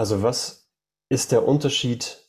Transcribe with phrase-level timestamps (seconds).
[0.00, 0.66] Also was
[1.10, 2.26] ist der Unterschied,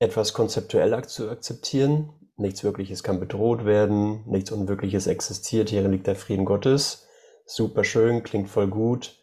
[0.00, 2.12] etwas konzeptuell zu akzeptieren?
[2.36, 7.08] Nichts Wirkliches kann bedroht werden, nichts Unwirkliches existiert, hierin liegt der Frieden Gottes.
[7.46, 9.18] Super schön, klingt voll gut.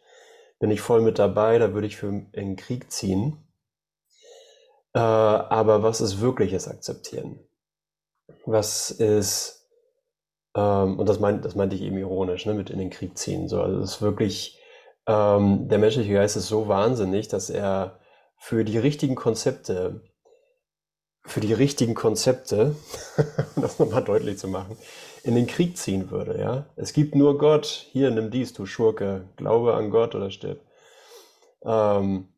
[0.58, 3.48] Bin ich voll mit dabei, da würde ich für in den Krieg ziehen.
[4.96, 7.48] Äh, aber was ist wirkliches Akzeptieren?
[8.48, 9.70] Was ist,
[10.56, 13.48] ähm, und das, meint, das meinte ich eben ironisch, ne, mit in den Krieg ziehen.
[13.48, 14.58] So, also es ist wirklich,
[15.08, 18.00] ähm, der menschliche Geist ist so wahnsinnig, dass er
[18.38, 20.02] für die richtigen Konzepte,
[21.24, 22.76] für die richtigen Konzepte,
[23.56, 24.78] um das nochmal deutlich zu machen,
[25.24, 26.66] in den Krieg ziehen würde, ja.
[26.76, 30.62] Es gibt nur Gott, hier nimm dies, du Schurke, glaube an Gott oder stirb.
[31.64, 32.30] Ähm,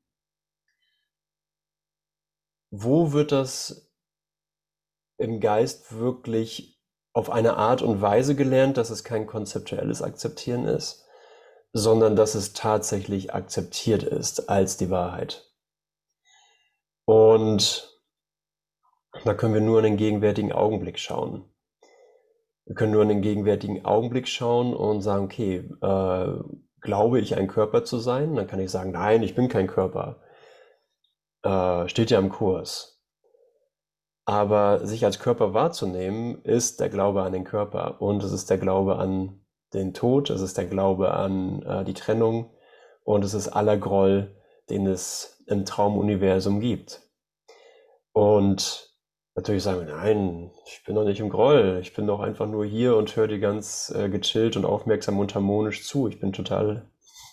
[2.71, 3.91] wo wird das
[5.17, 6.79] im Geist wirklich
[7.13, 11.05] auf eine Art und Weise gelernt, dass es kein konzeptuelles Akzeptieren ist,
[11.73, 15.51] sondern dass es tatsächlich akzeptiert ist als die Wahrheit.
[17.05, 17.99] Und
[19.25, 21.45] da können wir nur in den gegenwärtigen Augenblick schauen.
[22.65, 26.43] Wir können nur in den gegenwärtigen Augenblick schauen und sagen, okay, äh,
[26.81, 28.35] glaube ich ein Körper zu sein?
[28.35, 30.21] Dann kann ich sagen, nein, ich bin kein Körper.
[31.43, 33.01] Äh, steht ja im Kurs.
[34.25, 38.59] Aber sich als Körper wahrzunehmen, ist der Glaube an den Körper und es ist der
[38.59, 39.38] Glaube an
[39.73, 42.51] den Tod, es ist der Glaube an äh, die Trennung
[43.03, 44.35] und es ist aller Groll,
[44.69, 47.01] den es im Traumuniversum gibt.
[48.11, 48.95] Und
[49.35, 52.65] natürlich sagen wir, nein, ich bin doch nicht im Groll, ich bin doch einfach nur
[52.65, 56.07] hier und höre dir ganz äh, gechillt und aufmerksam und harmonisch zu.
[56.07, 56.89] Ich bin total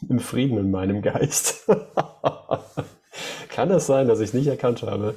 [0.08, 1.66] im Frieden in meinem Geist.
[3.48, 5.14] Kann es sein, dass ich es nicht erkannt habe,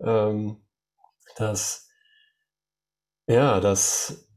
[0.00, 0.58] ähm,
[1.36, 1.88] dass
[3.26, 4.28] ja, dass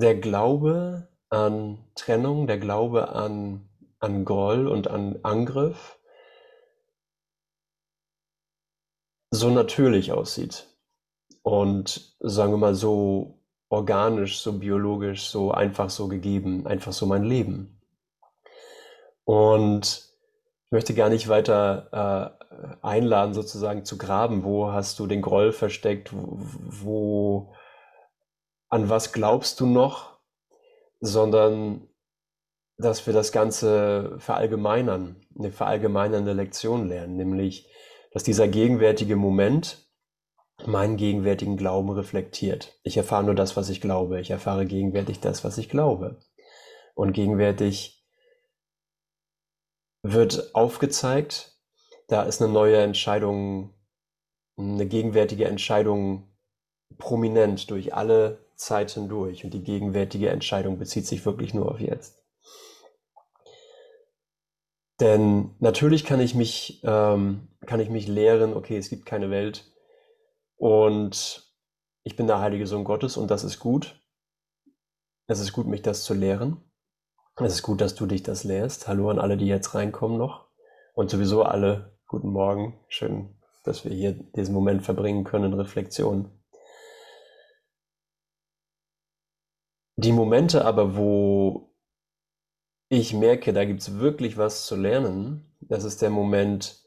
[0.00, 3.68] der Glaube an Trennung, der Glaube an,
[4.00, 5.98] an Groll und an Angriff
[9.30, 10.66] so natürlich aussieht
[11.42, 13.38] und sagen wir mal so
[13.68, 17.80] organisch, so biologisch, so einfach so gegeben, einfach so mein Leben.
[19.24, 20.10] Und
[20.66, 25.52] ich möchte gar nicht weiter äh, einladen, sozusagen zu graben, wo hast du den Groll
[25.52, 27.54] versteckt, wo, wo
[28.70, 30.18] an was glaubst du noch,
[31.00, 31.88] sondern
[32.78, 37.68] dass wir das Ganze verallgemeinern, eine verallgemeinernde Lektion lernen, nämlich,
[38.12, 39.86] dass dieser gegenwärtige Moment
[40.66, 42.78] meinen gegenwärtigen Glauben reflektiert.
[42.82, 44.20] Ich erfahre nur das, was ich glaube.
[44.20, 46.20] Ich erfahre gegenwärtig das, was ich glaube.
[46.94, 48.04] Und gegenwärtig
[50.02, 51.58] wird aufgezeigt,
[52.08, 53.74] da ist eine neue Entscheidung,
[54.56, 56.30] eine gegenwärtige Entscheidung
[56.98, 59.44] prominent durch alle Zeiten durch.
[59.44, 62.22] Und die gegenwärtige Entscheidung bezieht sich wirklich nur auf jetzt.
[65.00, 69.72] Denn natürlich kann ich mich, ähm, kann ich mich lehren, okay, es gibt keine Welt
[70.56, 71.50] und
[72.02, 73.98] ich bin der heilige Sohn Gottes und das ist gut.
[75.26, 76.58] Es ist gut, mich das zu lehren.
[77.36, 78.88] Es ist gut, dass du dich das lehrst.
[78.88, 80.48] Hallo an alle, die jetzt reinkommen noch.
[80.92, 82.78] Und sowieso alle, guten Morgen.
[82.88, 86.39] Schön, dass wir hier diesen Moment verbringen können in Reflexion.
[90.02, 91.74] Die Momente aber, wo
[92.88, 96.82] ich merke, da gibt es wirklich was zu lernen, das ist der Moment,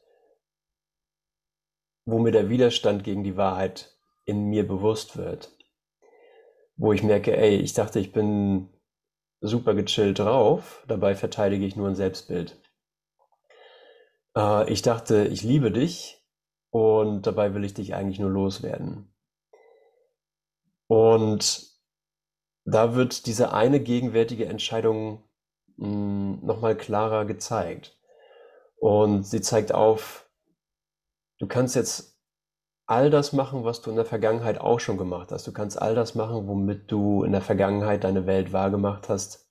[2.05, 5.55] wo mir der Widerstand gegen die Wahrheit in mir bewusst wird.
[6.75, 8.69] Wo ich merke, ey, ich dachte, ich bin
[9.41, 12.59] super gechillt drauf, dabei verteidige ich nur ein Selbstbild.
[14.35, 16.25] Äh, ich dachte, ich liebe dich
[16.71, 19.13] und dabei will ich dich eigentlich nur loswerden.
[20.87, 21.72] Und
[22.65, 25.23] da wird diese eine gegenwärtige Entscheidung
[25.77, 27.97] hm, nochmal klarer gezeigt.
[28.77, 30.29] Und sie zeigt auf,
[31.39, 32.13] du kannst jetzt
[32.85, 35.47] all das machen, was du in der Vergangenheit auch schon gemacht hast.
[35.47, 39.49] Du kannst all das machen, womit du in der Vergangenheit deine Welt wahrgemacht hast.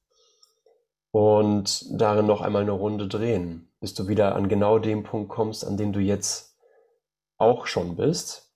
[1.10, 5.66] Und darin noch einmal eine Runde drehen, bis du wieder an genau dem Punkt kommst,
[5.66, 6.58] an dem du jetzt
[7.36, 8.54] auch schon bist.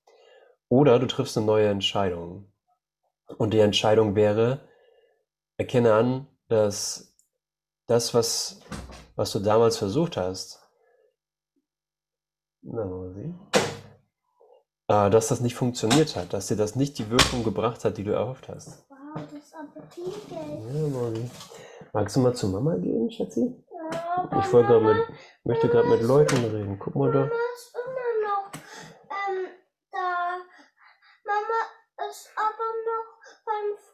[0.68, 2.50] Oder du triffst eine neue Entscheidung.
[3.38, 4.60] Und die Entscheidung wäre,
[5.56, 7.14] erkenne an, dass
[7.86, 8.60] das, was,
[9.16, 10.62] was du damals versucht hast,
[12.62, 13.14] na,
[14.88, 18.04] äh, dass das nicht funktioniert hat, dass dir das nicht die Wirkung gebracht hat, die
[18.04, 18.84] du erhofft hast.
[18.88, 20.74] Wow, das Appetitgeld.
[20.74, 21.30] Ja, Mori.
[21.92, 23.64] Magst du mal zu Mama gehen, Schatzi?
[23.92, 24.96] Ja, ich wollte mit,
[25.44, 26.78] möchte gerade mit Leuten reden.
[26.78, 27.30] Guck mal da.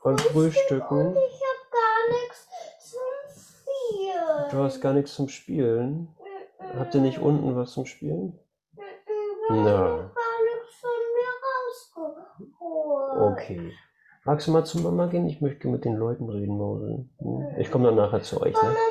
[0.02, 1.16] Beim Frühstücken.
[1.16, 2.48] ich habe gar nichts
[2.90, 2.98] zum
[3.30, 4.50] Spielen.
[4.50, 6.14] Du hast gar nichts zum Spielen?
[6.78, 8.38] Habt ihr nicht unten was zum Spielen?
[9.48, 9.54] Na.
[9.64, 10.12] Na,
[13.32, 13.72] okay.
[14.24, 15.28] Magst du mal zu Mama gehen?
[15.28, 17.08] Ich möchte mit den Leuten reden, Mausel.
[17.18, 17.56] Hm?
[17.58, 18.76] Ich komme dann nachher zu euch, Mama ne?
[18.76, 18.84] hat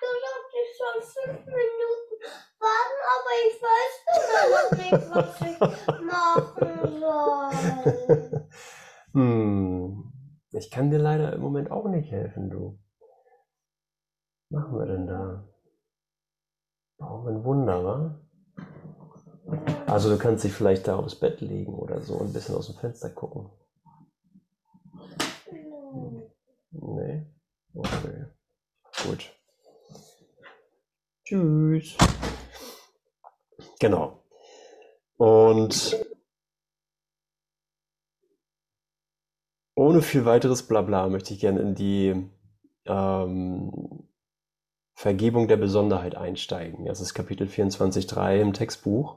[0.00, 2.14] gesagt, ich soll fünf Minuten
[2.58, 5.58] warten, aber ich weiß immer noch nicht, was ich
[6.06, 8.48] machen soll.
[9.12, 9.89] Hm,
[10.52, 12.78] ich kann dir leider im Moment auch nicht helfen, du.
[14.50, 15.48] Was machen wir denn da?
[16.98, 18.20] Brauchen wir ein Wunder, wa?
[19.86, 22.66] Also du kannst dich vielleicht da aufs Bett legen oder so und ein bisschen aus
[22.66, 23.50] dem Fenster gucken.
[26.70, 27.26] Nee?
[27.74, 28.26] Okay.
[29.04, 29.32] Gut.
[31.24, 31.96] Tschüss.
[33.78, 34.22] Genau.
[35.16, 35.96] Und
[39.80, 42.14] ohne viel weiteres Blabla möchte ich gerne in die
[42.84, 44.04] ähm,
[44.92, 46.84] Vergebung der Besonderheit einsteigen.
[46.84, 49.16] Das ist Kapitel 24.3 im Textbuch.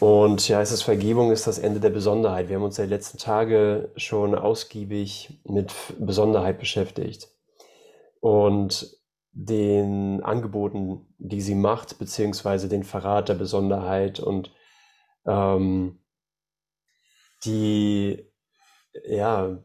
[0.00, 2.48] Und ja, es ist Vergebung ist das Ende der Besonderheit.
[2.48, 7.28] Wir haben uns ja die letzten Tage schon ausgiebig mit Besonderheit beschäftigt
[8.18, 8.98] und
[9.30, 14.50] den Angeboten, die sie macht, beziehungsweise den Verrat der Besonderheit und
[15.24, 16.00] ähm,
[17.44, 18.33] die,
[19.06, 19.58] ja,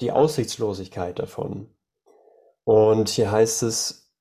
[0.00, 1.68] die Aussichtslosigkeit davon.
[2.64, 4.12] Und hier heißt es,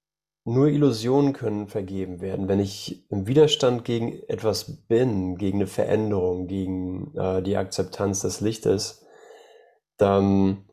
[0.45, 2.47] nur Illusionen können vergeben werden.
[2.47, 8.39] Wenn ich im Widerstand gegen etwas bin, gegen eine Veränderung, gegen äh, die Akzeptanz des
[8.39, 9.05] Lichtes,
[9.97, 10.69] dann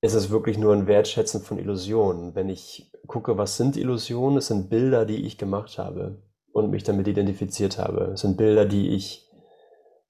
[0.00, 2.36] ist es wirklich nur ein Wertschätzen von Illusionen.
[2.36, 4.38] Wenn ich gucke, was sind Illusionen?
[4.38, 8.12] Es sind Bilder, die ich gemacht habe und mich damit identifiziert habe.
[8.14, 9.27] Es sind Bilder, die ich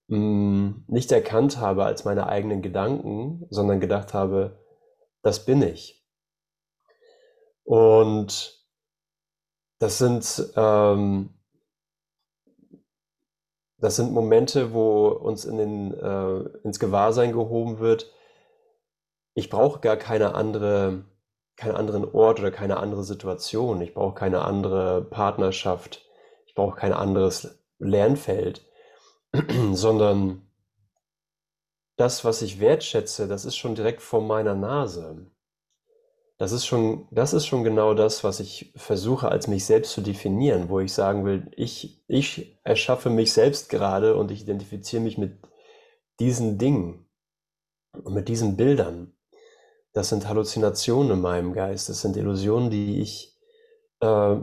[0.09, 4.59] mh, nicht erkannt habe als meine eigenen Gedanken, sondern gedacht habe,
[5.23, 6.05] das bin ich.
[7.65, 8.65] Und
[9.79, 11.35] das sind, ähm,
[13.79, 18.13] das sind Momente, wo uns in den, äh, ins Gewahrsein gehoben wird,
[19.35, 21.05] ich brauche gar keine andere,
[21.57, 23.81] keinen anderen Ort oder keine andere Situation.
[23.81, 26.05] Ich brauche keine andere Partnerschaft.
[26.47, 28.68] Ich brauche kein anderes Lernfeld,
[29.73, 30.49] sondern
[31.97, 35.31] das, was ich wertschätze, das ist schon direkt vor meiner Nase.
[36.39, 40.01] Das ist schon, das ist schon genau das, was ich versuche als mich selbst zu
[40.01, 45.19] definieren, wo ich sagen will, ich, ich erschaffe mich selbst gerade und ich identifiziere mich
[45.19, 45.41] mit
[46.21, 47.09] diesen Dingen
[47.93, 49.13] und mit diesen Bildern.
[49.93, 53.37] Das sind Halluzinationen in meinem Geist, das sind Illusionen, die ich
[53.99, 54.37] äh,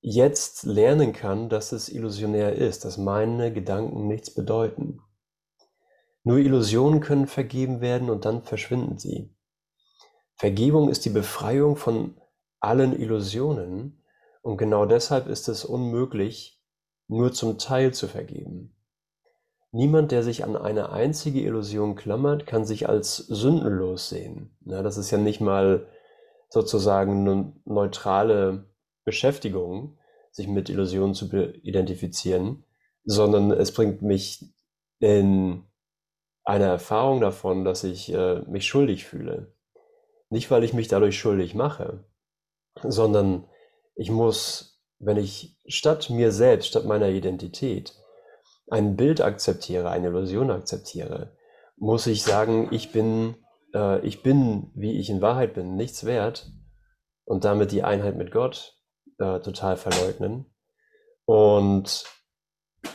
[0.00, 5.00] jetzt lernen kann, dass es illusionär ist, dass meine Gedanken nichts bedeuten.
[6.22, 9.34] Nur Illusionen können vergeben werden und dann verschwinden sie.
[10.36, 12.20] Vergebung ist die Befreiung von
[12.60, 14.02] allen Illusionen
[14.42, 16.62] und genau deshalb ist es unmöglich,
[17.08, 18.74] nur zum Teil zu vergeben.
[19.70, 24.56] Niemand, der sich an eine einzige Illusion klammert, kann sich als sündenlos sehen.
[24.64, 25.86] Ja, das ist ja nicht mal
[26.48, 28.64] sozusagen eine neutrale
[29.08, 29.96] Beschäftigung,
[30.32, 32.64] sich mit Illusionen zu identifizieren,
[33.04, 34.44] sondern es bringt mich
[34.98, 35.64] in
[36.44, 39.54] eine Erfahrung davon, dass ich äh, mich schuldig fühle.
[40.28, 42.04] Nicht, weil ich mich dadurch schuldig mache,
[42.82, 43.48] sondern
[43.94, 47.94] ich muss, wenn ich statt mir selbst, statt meiner Identität
[48.70, 51.34] ein Bild akzeptiere, eine Illusion akzeptiere,
[51.76, 53.36] muss ich sagen, ich bin,
[53.74, 56.52] äh, ich bin, wie ich in Wahrheit bin, nichts wert
[57.24, 58.77] und damit die Einheit mit Gott
[59.18, 60.46] äh, total verleugnen
[61.24, 62.04] und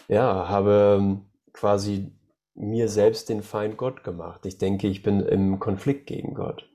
[0.08, 1.22] ja, habe
[1.54, 2.12] quasi
[2.56, 4.46] mir selbst den Feind Gott gemacht.
[4.46, 6.70] Ich denke, ich bin im Konflikt gegen Gott.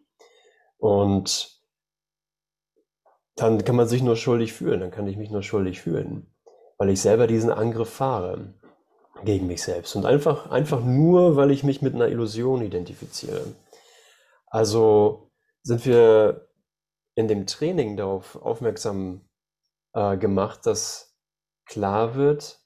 [0.79, 1.59] Und
[3.37, 6.33] dann kann man sich nur schuldig fühlen, dann kann ich mich nur schuldig fühlen,
[6.77, 8.55] weil ich selber diesen Angriff fahre
[9.25, 13.55] gegen mich selbst und einfach, einfach nur, weil ich mich mit einer Illusion identifiziere.
[14.47, 15.31] Also
[15.63, 16.49] sind wir
[17.15, 19.28] in dem Training darauf aufmerksam
[19.99, 21.19] äh, gemacht, dass
[21.65, 22.61] klar wird,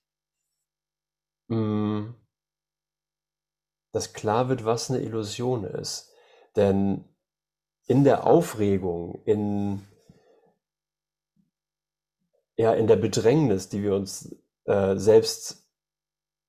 [1.49, 2.11] mm,
[3.93, 6.13] dass klar wird, was eine Illusion ist.
[6.57, 7.05] Denn
[7.87, 9.87] in der Aufregung, in,
[12.57, 15.67] ja, in der Bedrängnis, die wir uns äh, selbst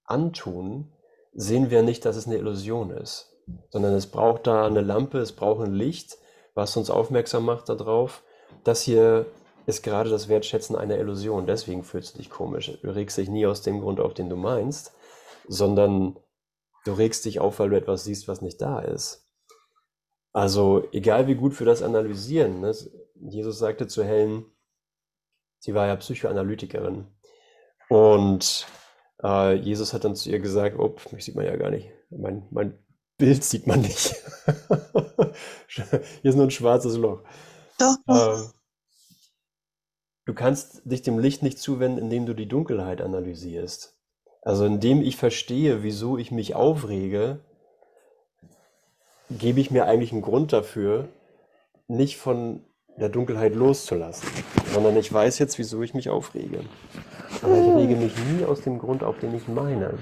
[0.04, 0.92] antun,
[1.34, 3.34] sehen wir nicht, dass es eine Illusion ist,
[3.70, 6.18] sondern es braucht da eine Lampe, es braucht ein Licht,
[6.54, 8.22] was uns aufmerksam macht darauf.
[8.64, 9.26] Das hier
[9.66, 11.48] ist gerade das Wertschätzen einer Illusion.
[11.48, 12.78] Deswegen fühlst du dich komisch.
[12.82, 14.94] Du regst dich nie aus dem Grund auf, den du meinst,
[15.48, 16.18] sondern
[16.86, 19.28] du regst dich auf, weil du etwas siehst, was nicht da ist.
[20.34, 22.74] Also egal wie gut wir das analysieren, ne?
[23.16, 24.46] Jesus sagte zu Helen,
[25.60, 27.08] Sie war ja Psychoanalytikerin.
[27.88, 28.68] Und
[29.24, 31.90] äh, Jesus hat dann zu ihr gesagt, oh, mich sieht man ja gar nicht.
[32.10, 32.78] Mein, mein
[33.18, 34.14] Bild sieht man nicht.
[35.68, 37.24] Hier ist nur ein schwarzes Loch.
[37.80, 38.42] Doch, doch.
[38.42, 38.48] Äh,
[40.26, 43.98] du kannst dich dem Licht nicht zuwenden, indem du die Dunkelheit analysierst.
[44.42, 47.40] Also indem ich verstehe, wieso ich mich aufrege,
[49.30, 51.08] gebe ich mir eigentlich einen Grund dafür,
[51.88, 52.66] nicht von
[52.98, 54.28] der Dunkelheit loszulassen,
[54.72, 56.60] sondern ich weiß jetzt, wieso ich mich aufrege.
[57.42, 59.98] Aber ich rege mich nie aus dem Grund auf, den ich meine,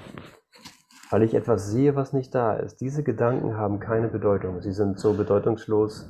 [1.09, 2.81] weil ich etwas sehe, was nicht da ist.
[2.81, 4.61] Diese Gedanken haben keine Bedeutung.
[4.61, 6.09] Sie sind so bedeutungslos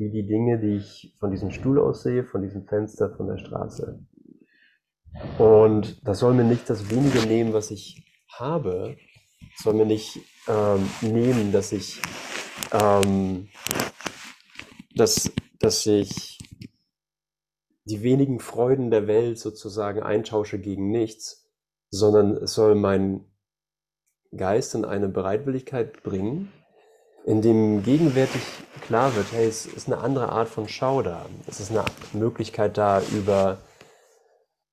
[0.00, 3.36] wie die Dinge, die ich von diesem Stuhl aus sehe, von diesem Fenster, von der
[3.36, 4.00] Straße.
[5.38, 8.96] Und das soll mir nicht das Wenige nehmen, was ich habe,
[9.56, 12.00] soll mir nicht ähm, nehmen, dass ich,
[12.72, 13.48] ähm,
[14.96, 16.38] dass, dass ich
[17.84, 21.46] die wenigen Freuden der Welt sozusagen eintausche gegen nichts,
[21.90, 23.26] sondern es soll meinen
[24.34, 26.50] Geist in eine Bereitwilligkeit bringen,
[27.24, 28.42] in dem gegenwärtig
[28.82, 31.26] klar wird, hey, es ist eine andere Art von Schau da.
[31.46, 33.58] Es ist eine Möglichkeit da, über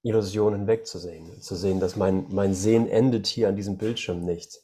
[0.04, 1.42] Illusionen hinwegzusehen.
[1.42, 4.62] Zu sehen, dass mein, mein Sehen endet hier an diesem Bildschirm nicht.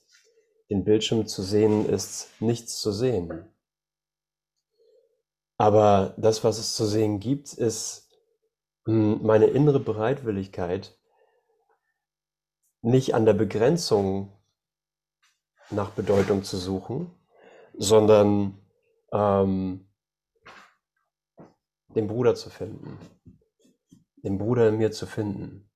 [0.70, 3.46] Den Bildschirm zu sehen ist nichts zu sehen.
[5.58, 8.10] Aber das, was es zu sehen gibt, ist
[8.86, 10.98] hm, meine innere Bereitwilligkeit,
[12.82, 14.32] nicht an der Begrenzung
[15.70, 17.12] nach Bedeutung zu suchen,
[17.74, 18.58] sondern
[19.12, 19.88] ähm,
[21.90, 22.98] den Bruder zu finden,
[24.24, 25.70] den Bruder in mir zu finden.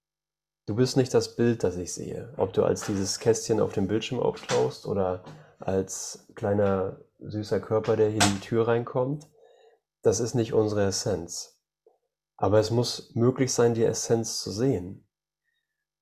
[0.66, 3.88] Du bist nicht das Bild, das ich sehe, ob du als dieses Kästchen auf dem
[3.88, 5.24] Bildschirm auftauchst oder
[5.60, 9.28] als kleiner süßer Körper, der hier in die Tür reinkommt.
[10.02, 11.60] Das ist nicht unsere Essenz.
[12.36, 15.08] Aber es muss möglich sein, die Essenz zu sehen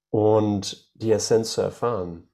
[0.10, 2.30] und die Essenz zu erfahren.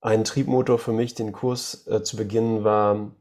[0.00, 3.14] Ein Triebmotor für mich, den Kurs äh, zu beginnen, war,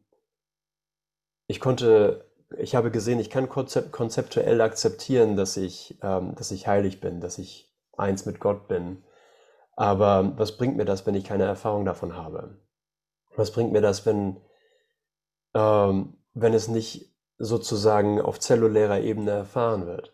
[1.47, 2.25] ich konnte,
[2.57, 7.19] ich habe gesehen, ich kann konzept, konzeptuell akzeptieren, dass ich, ähm, dass ich heilig bin,
[7.19, 9.03] dass ich eins mit Gott bin.
[9.75, 12.59] Aber was bringt mir das, wenn ich keine Erfahrung davon habe?
[13.35, 14.39] Was bringt mir das, wenn,
[15.53, 20.13] ähm, wenn es nicht sozusagen auf zellulärer Ebene erfahren wird?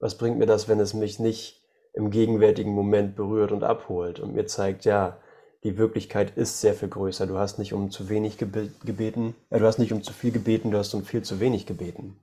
[0.00, 4.34] Was bringt mir das, wenn es mich nicht im gegenwärtigen Moment berührt und abholt und
[4.34, 5.18] mir zeigt, ja,
[5.64, 7.26] die Wirklichkeit ist sehr viel größer.
[7.26, 10.70] Du hast nicht um zu wenig gebeten, äh, du hast nicht um zu viel gebeten,
[10.70, 12.20] du hast um viel zu wenig gebeten.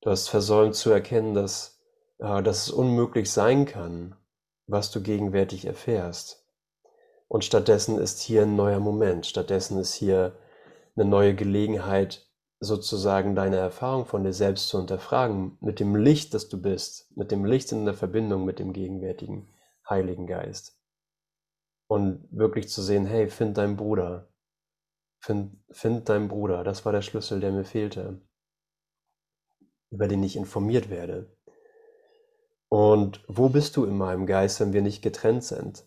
[0.00, 1.80] Du hast versäumt zu erkennen, dass,
[2.18, 4.16] äh, dass es unmöglich sein kann,
[4.66, 6.44] was du gegenwärtig erfährst.
[7.28, 10.38] Und stattdessen ist hier ein neuer Moment, stattdessen ist hier
[10.96, 12.26] eine neue Gelegenheit,
[12.60, 17.30] sozusagen deine Erfahrung von dir selbst zu hinterfragen, mit dem Licht, das du bist, mit
[17.30, 19.48] dem Licht in der Verbindung mit dem gegenwärtigen
[19.88, 20.77] Heiligen Geist.
[21.88, 24.28] Und wirklich zu sehen, hey, find deinen Bruder.
[25.20, 26.62] Find, find deinen Bruder.
[26.62, 28.20] Das war der Schlüssel, der mir fehlte.
[29.90, 31.34] Über den ich informiert werde.
[32.68, 35.84] Und wo bist du in meinem Geist, wenn wir nicht getrennt sind?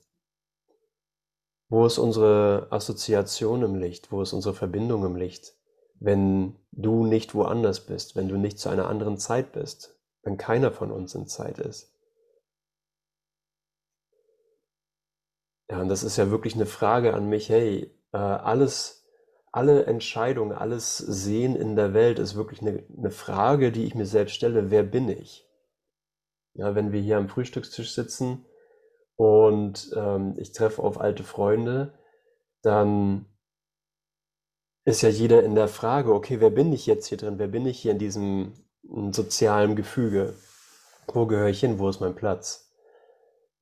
[1.69, 4.11] Wo ist unsere Assoziation im Licht?
[4.11, 5.55] Wo ist unsere Verbindung im Licht?
[5.99, 10.71] Wenn du nicht woanders bist, wenn du nicht zu einer anderen Zeit bist, wenn keiner
[10.71, 11.93] von uns in Zeit ist.
[15.71, 19.07] Ja, und das ist ja wirklich eine Frage an mich, hey, äh, alles,
[19.53, 24.05] alle Entscheidungen, alles Sehen in der Welt ist wirklich eine, eine Frage, die ich mir
[24.05, 25.47] selbst stelle, wer bin ich?
[26.55, 28.45] Ja, wenn wir hier am Frühstückstisch sitzen
[29.15, 31.93] und ähm, ich treffe auf alte Freunde,
[32.63, 33.27] dann
[34.83, 37.39] ist ja jeder in der Frage, okay, wer bin ich jetzt hier drin?
[37.39, 38.51] Wer bin ich hier in diesem
[39.11, 40.33] sozialen Gefüge?
[41.13, 41.79] Wo gehöre ich hin?
[41.79, 42.70] Wo ist mein Platz?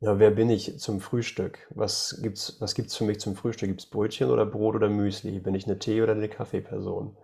[0.01, 1.68] Ja, wer bin ich zum Frühstück?
[1.72, 3.70] Was gibt's, was gibt's für mich zum Frühstück?
[3.70, 5.39] Gibt's Brötchen oder Brot oder Müsli?
[5.39, 7.18] Bin ich eine Tee- oder eine Kaffeeperson?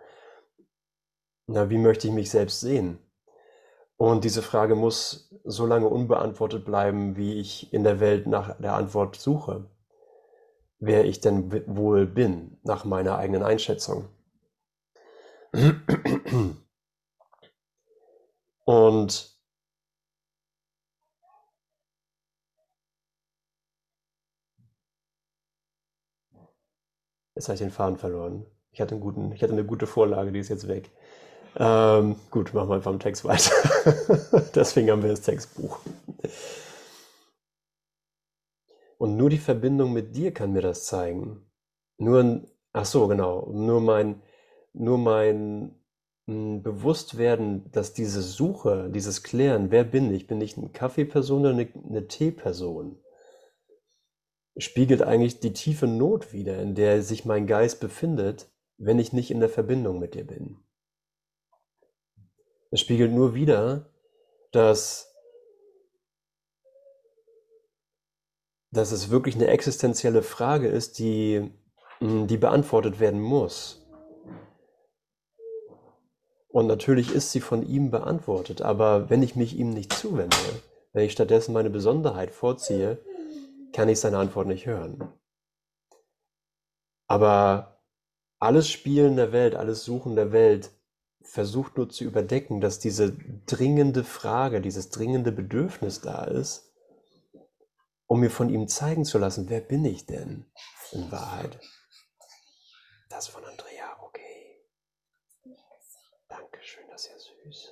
[1.47, 2.99] Na, wie möchte ich mich selbst sehen?
[3.97, 8.73] Und diese Frage muss so lange unbeantwortet bleiben, wie ich in der Welt nach der
[8.75, 9.69] Antwort suche.
[10.79, 14.09] Wer ich denn wohl bin, nach meiner eigenen Einschätzung.
[18.65, 19.34] Und
[27.35, 28.45] Jetzt habe ich den Faden verloren.
[28.71, 30.89] Ich hatte, einen guten, ich hatte eine gute Vorlage, die ist jetzt weg.
[31.57, 33.51] Ähm, gut, machen wir einfach im Text weiter.
[34.55, 35.79] Deswegen haben wir das Textbuch.
[38.97, 41.45] Und nur die Verbindung mit dir kann mir das zeigen.
[41.97, 42.41] Nur,
[42.73, 44.21] ach so, genau, nur mein,
[44.73, 45.75] nur mein
[46.27, 50.27] mh, bewusst werden, dass diese Suche, dieses Klären, wer bin ich?
[50.27, 52.97] Bin ich eine Kaffeeperson oder eine, eine Teeperson?
[54.57, 59.31] Spiegelt eigentlich die tiefe Not wider, in der sich mein Geist befindet, wenn ich nicht
[59.31, 60.57] in der Verbindung mit dir bin.
[62.71, 63.89] Es spiegelt nur wider,
[64.51, 65.13] dass,
[68.71, 71.51] dass es wirklich eine existenzielle Frage ist, die,
[72.01, 73.85] die beantwortet werden muss.
[76.49, 80.37] Und natürlich ist sie von ihm beantwortet, aber wenn ich mich ihm nicht zuwende,
[80.93, 82.97] wenn ich stattdessen meine Besonderheit vorziehe,
[83.75, 85.13] kann ich seine Antwort nicht hören.
[87.07, 87.83] Aber
[88.39, 90.71] alles Spielen der Welt, alles Suchen der Welt
[91.21, 93.11] versucht nur zu überdecken, dass diese
[93.45, 96.71] dringende Frage, dieses dringende Bedürfnis da ist,
[98.07, 100.45] um mir von ihm zeigen zu lassen, wer bin ich denn
[100.91, 101.59] in Wahrheit?
[103.09, 104.63] Das von Andrea, okay.
[106.29, 107.71] Dankeschön, das ist ja süß.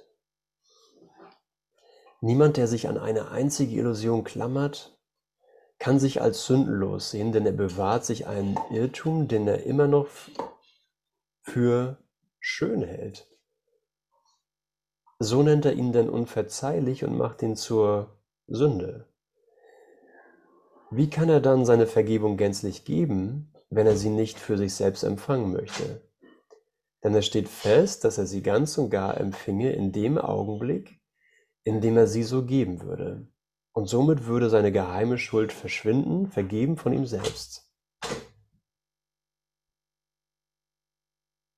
[2.22, 4.92] Niemand, der sich an eine einzige Illusion klammert,
[5.83, 10.07] kann sich als sündenlos sehen, denn er bewahrt sich einen Irrtum, den er immer noch
[11.41, 11.97] für
[12.39, 13.27] schön hält.
[15.19, 19.09] So nennt er ihn denn unverzeihlich und macht ihn zur Sünde.
[20.89, 25.03] Wie kann er dann seine Vergebung gänzlich geben, wenn er sie nicht für sich selbst
[25.03, 25.99] empfangen möchte?
[27.03, 31.01] Denn es steht fest, dass er sie ganz und gar empfinge in dem Augenblick,
[31.65, 33.27] in dem er sie so geben würde.
[33.74, 37.63] Und somit würde seine geheime Schuld verschwinden, vergeben von ihm selbst.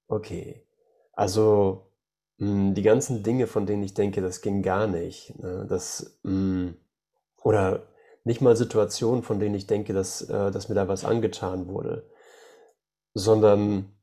[0.07, 0.65] Okay,
[1.13, 1.91] also
[2.37, 5.65] mh, hm, die ganzen Dinge, von denen ich denke, das ging gar nicht, ne?
[5.67, 6.77] das, mh, hm,
[7.43, 7.87] oder
[8.23, 12.09] nicht mal Situationen, von denen ich denke, dass, äh, dass mir da was angetan wurde,
[13.13, 13.93] sondern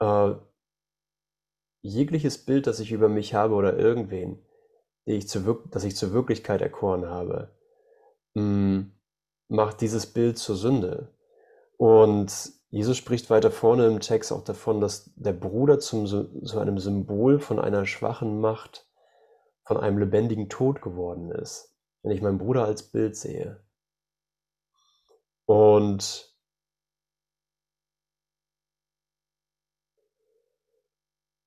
[0.00, 0.32] äh,
[1.82, 4.38] jegliches Bild, das ich über mich habe oder irgendwen,
[5.10, 7.50] die ich zu, das ich zur Wirklichkeit erkoren habe,
[8.34, 8.82] mm,
[9.48, 11.12] macht dieses Bild zur Sünde.
[11.76, 16.78] Und Jesus spricht weiter vorne im Text auch davon, dass der Bruder zum, zu einem
[16.78, 18.88] Symbol von einer schwachen Macht,
[19.64, 23.60] von einem lebendigen Tod geworden ist, wenn ich meinen Bruder als Bild sehe.
[25.44, 26.32] Und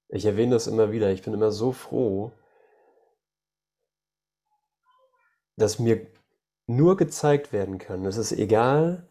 [0.09, 2.33] ich erwähne das immer wieder, ich bin immer so froh,
[5.55, 6.07] dass mir
[6.67, 8.05] nur gezeigt werden kann.
[8.05, 9.07] Es ist egal,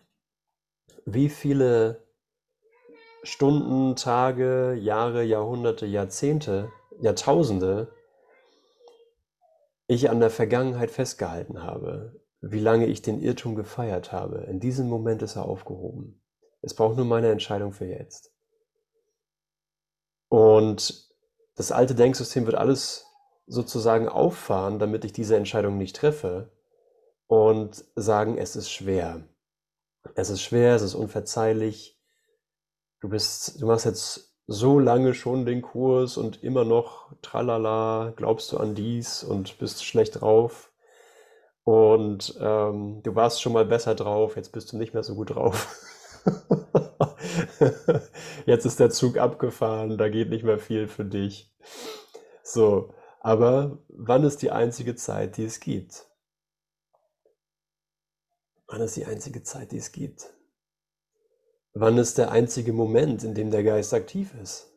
[1.04, 2.02] wie viele
[3.22, 7.92] Stunden, Tage, Jahre, Jahrhunderte, Jahrzehnte, Jahrtausende
[9.86, 14.46] ich an der Vergangenheit festgehalten habe, wie lange ich den Irrtum gefeiert habe.
[14.48, 16.20] In diesem Moment ist er aufgehoben.
[16.62, 18.32] Es braucht nur meine Entscheidung für jetzt.
[20.28, 21.10] Und
[21.56, 23.06] das alte Denksystem wird alles
[23.46, 26.50] sozusagen auffahren, damit ich diese Entscheidung nicht treffe
[27.26, 29.22] und sagen, es ist schwer.
[30.14, 31.98] Es ist schwer, es ist unverzeihlich.
[33.00, 38.52] Du bist, du machst jetzt so lange schon den Kurs und immer noch tralala, glaubst
[38.52, 40.70] du an dies und bist schlecht drauf.
[41.64, 45.34] Und ähm, du warst schon mal besser drauf, jetzt bist du nicht mehr so gut
[45.34, 45.68] drauf.
[48.46, 51.52] jetzt ist der Zug abgefahren, da geht nicht mehr viel für dich.
[52.42, 52.92] So,
[53.24, 56.08] aber wann ist die einzige Zeit, die es gibt?
[58.66, 60.34] Wann ist die einzige Zeit, die es gibt?
[61.72, 64.72] Wann ist der einzige Moment, in dem der Geist aktiv ist?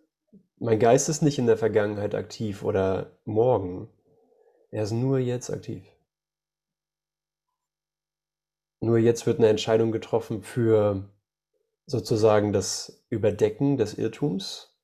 [0.58, 3.89] Mein Geist ist nicht in der Vergangenheit aktiv oder morgen.
[4.69, 5.84] Er ist nur jetzt aktiv.
[8.79, 11.10] Nur jetzt wird eine Entscheidung getroffen für
[11.88, 14.77] sozusagen das Überdecken des Irrtums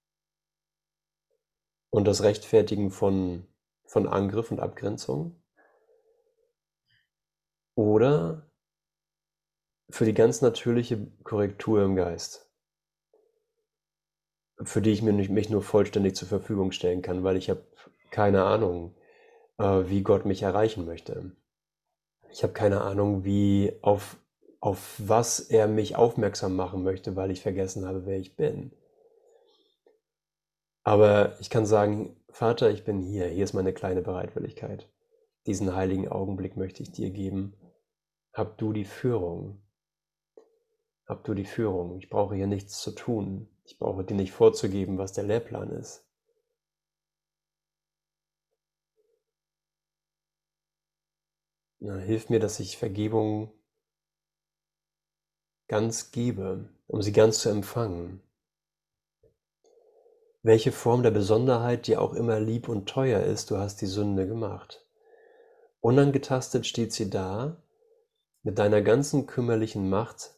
[1.91, 3.45] und das Rechtfertigen von
[3.91, 5.43] von Angriff und Abgrenzung
[7.75, 8.49] oder
[9.89, 12.49] für die ganz natürliche Korrektur im Geist,
[14.61, 17.67] für die ich mir nicht, mich nur vollständig zur Verfügung stellen kann, weil ich habe
[18.11, 18.95] keine Ahnung,
[19.57, 21.35] äh, wie Gott mich erreichen möchte.
[22.29, 24.15] Ich habe keine Ahnung, wie auf,
[24.61, 28.71] auf was er mich aufmerksam machen möchte, weil ich vergessen habe, wer ich bin.
[30.83, 34.89] Aber ich kann sagen, Vater, ich bin hier, hier ist meine kleine Bereitwilligkeit.
[35.45, 37.55] Diesen heiligen Augenblick möchte ich dir geben.
[38.33, 39.61] Hab du die Führung.
[41.05, 41.97] Hab du die Führung.
[41.97, 43.49] Ich brauche hier nichts zu tun.
[43.65, 46.07] Ich brauche dir nicht vorzugeben, was der Lehrplan ist.
[51.79, 53.51] Na, hilf mir, dass ich Vergebung
[55.67, 58.21] ganz gebe, um sie ganz zu empfangen.
[60.43, 64.27] Welche Form der Besonderheit dir auch immer lieb und teuer ist, du hast die Sünde
[64.27, 64.85] gemacht.
[65.79, 67.61] Unangetastet steht sie da,
[68.43, 70.35] mit deiner ganzen kümmerlichen Macht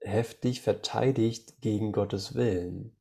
[0.00, 2.96] heftig verteidigt gegen Gottes Willen.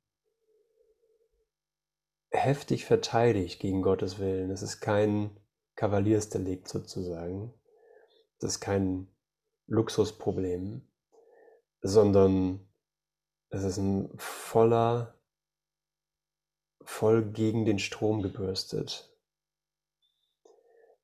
[2.31, 4.51] Heftig verteidigt gegen Gottes Willen.
[4.51, 5.39] Es ist kein
[5.75, 7.53] Kavaliersdelikt sozusagen.
[8.39, 9.07] Das ist kein
[9.65, 10.87] Luxusproblem,
[11.81, 12.67] sondern
[13.49, 15.18] es ist ein voller,
[16.89, 19.15] voll gegen den Strom gebürstet.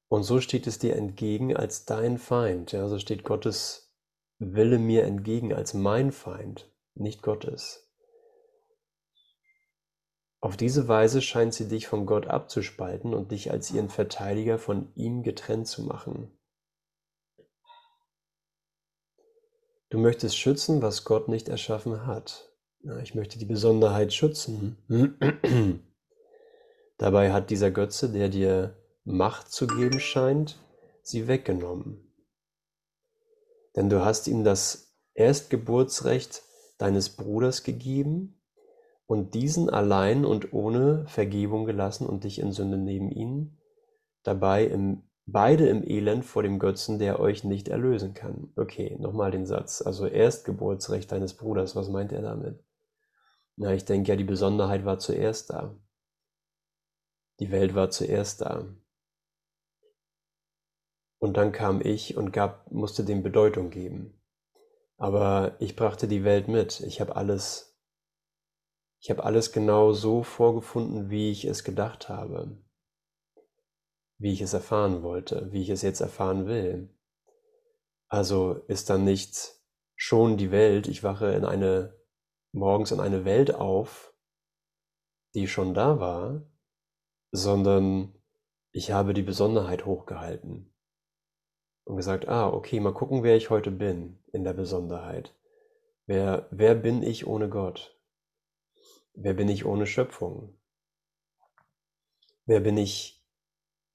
[0.10, 2.72] Und so steht es dir entgegen als dein Feind.
[2.72, 3.94] Ja, so steht Gottes
[4.40, 7.90] Wille mir entgegen als mein Feind, nicht Gottes.
[10.42, 14.92] Auf diese Weise scheint sie dich von Gott abzuspalten und dich als ihren Verteidiger von
[14.96, 16.38] ihm getrennt zu machen.
[19.90, 22.55] Du möchtest schützen, was Gott nicht erschaffen hat.
[23.02, 24.78] Ich möchte die Besonderheit schützen.
[27.00, 30.60] Dabei hat dieser Götze, der dir Macht zu geben scheint,
[31.02, 32.14] sie weggenommen.
[33.76, 36.44] Denn du hast ihm das Erstgeburtsrecht
[36.78, 38.40] deines Bruders gegeben
[39.08, 43.58] und diesen allein und ohne Vergebung gelassen und dich in Sünde neben ihn,
[44.22, 48.52] dabei im, beide im Elend vor dem Götzen, der euch nicht erlösen kann.
[48.56, 49.82] Okay, nochmal den Satz.
[49.82, 52.64] Also Erstgeburtsrecht deines Bruders, was meint er damit?
[53.58, 55.76] Na, ich denke ja, die Besonderheit war zuerst da.
[57.40, 58.68] Die Welt war zuerst da.
[61.20, 64.22] Und dann kam ich und gab, musste dem Bedeutung geben.
[64.98, 66.82] Aber ich brachte die Welt mit.
[66.82, 67.78] Ich habe alles,
[69.00, 72.58] ich habe alles genau so vorgefunden, wie ich es gedacht habe,
[74.18, 76.90] wie ich es erfahren wollte, wie ich es jetzt erfahren will.
[78.08, 79.56] Also ist dann nicht
[79.96, 81.98] schon die Welt, ich wache in eine,
[82.56, 84.14] morgens in eine Welt auf,
[85.36, 86.42] die schon da war,
[87.32, 88.16] sondern
[88.72, 90.74] ich habe die Besonderheit hochgehalten
[91.84, 95.36] und gesagt, ah, okay, mal gucken, wer ich heute bin in der Besonderheit.
[96.06, 98.00] Wer, wer bin ich ohne Gott?
[99.14, 100.58] Wer bin ich ohne Schöpfung?
[102.46, 103.26] Wer bin ich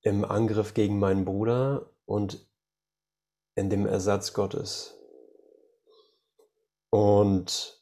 [0.02, 2.46] im Angriff gegen meinen Bruder und
[3.54, 4.98] in dem Ersatz Gottes?
[6.90, 7.79] Und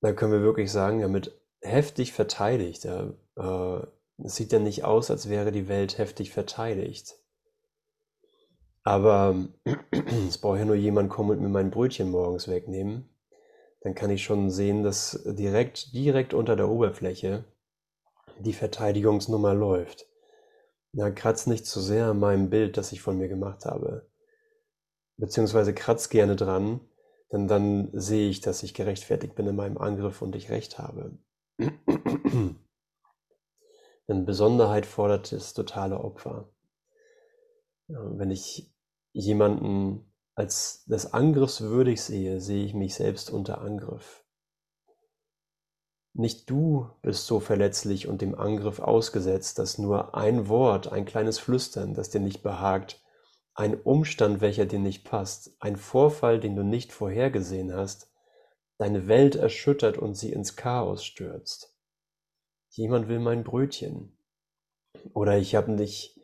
[0.00, 2.84] da können wir wirklich sagen, damit heftig verteidigt.
[2.84, 3.86] Ja, äh,
[4.24, 7.16] es sieht ja nicht aus, als wäre die Welt heftig verteidigt.
[8.82, 9.48] Aber
[10.28, 13.08] es braucht ja nur jemand kommen und mir mein Brötchen morgens wegnehmen.
[13.80, 17.44] Dann kann ich schon sehen, dass direkt, direkt unter der Oberfläche
[18.38, 20.06] die Verteidigungsnummer läuft.
[20.92, 24.08] Na, kratz nicht zu sehr an meinem Bild, das ich von mir gemacht habe.
[25.18, 26.80] Beziehungsweise kratz gerne dran,
[27.32, 31.18] denn dann sehe ich, dass ich gerechtfertigt bin in meinem Angriff und ich recht habe.
[34.08, 36.48] denn Besonderheit fordert das totale Opfer.
[37.88, 38.72] Wenn ich
[39.12, 44.24] jemanden als des Angriffs würdig sehe, sehe ich mich selbst unter Angriff.
[46.12, 51.38] Nicht du bist so verletzlich und dem Angriff ausgesetzt, dass nur ein Wort, ein kleines
[51.38, 53.02] Flüstern, das dir nicht behagt,
[53.56, 58.12] ein Umstand, welcher dir nicht passt, ein Vorfall, den du nicht vorhergesehen hast,
[58.78, 61.74] deine Welt erschüttert und sie ins Chaos stürzt.
[62.70, 64.16] Jemand will mein Brötchen.
[65.14, 66.16] Oder ich habe nicht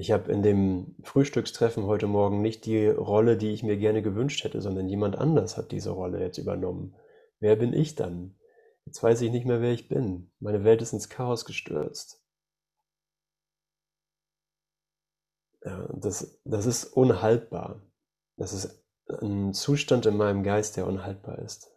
[0.00, 4.44] ich habe in dem Frühstückstreffen heute Morgen nicht die Rolle, die ich mir gerne gewünscht
[4.44, 6.94] hätte, sondern jemand anders hat diese Rolle jetzt übernommen.
[7.38, 8.34] Wer bin ich dann?
[8.86, 10.30] Jetzt weiß ich nicht mehr, wer ich bin.
[10.40, 12.24] Meine Welt ist ins Chaos gestürzt.
[15.49, 17.82] Ja, das, das ist unhaltbar.
[18.36, 18.82] Das ist
[19.20, 21.70] ein Zustand in meinem Geist, der unhaltbar ist.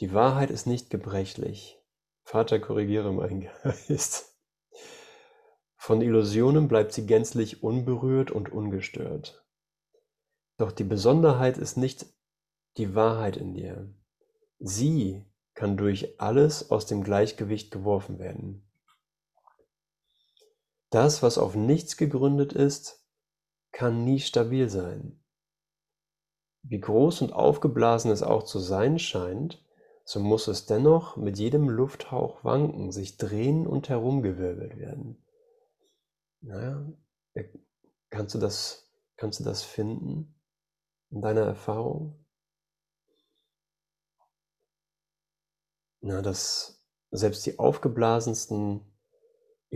[0.00, 1.82] Die Wahrheit ist nicht gebrechlich.
[2.22, 4.36] Vater, korrigiere meinen Geist.
[5.76, 9.46] Von Illusionen bleibt sie gänzlich unberührt und ungestört.
[10.58, 12.06] Doch die Besonderheit ist nicht
[12.76, 13.94] die Wahrheit in dir.
[14.58, 18.65] Sie kann durch alles aus dem Gleichgewicht geworfen werden.
[20.96, 23.06] Das, was auf nichts gegründet ist,
[23.70, 25.22] kann nie stabil sein.
[26.62, 29.62] Wie groß und aufgeblasen es auch zu sein scheint,
[30.06, 35.22] so muss es dennoch mit jedem Lufthauch wanken, sich drehen und herumgewirbelt werden.
[36.40, 36.90] Naja,
[37.34, 37.44] äh,
[38.08, 40.40] kannst du das, kannst du das finden
[41.10, 42.24] in deiner Erfahrung?
[46.00, 48.95] Na, dass selbst die aufgeblasensten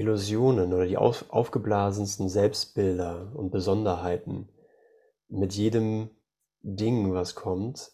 [0.01, 4.49] Illusionen oder die auf, aufgeblasensten Selbstbilder und Besonderheiten
[5.29, 6.09] mit jedem
[6.63, 7.93] Ding, was kommt,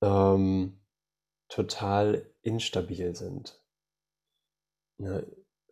[0.00, 0.80] ähm,
[1.48, 3.62] total instabil sind.
[4.96, 5.20] Ja,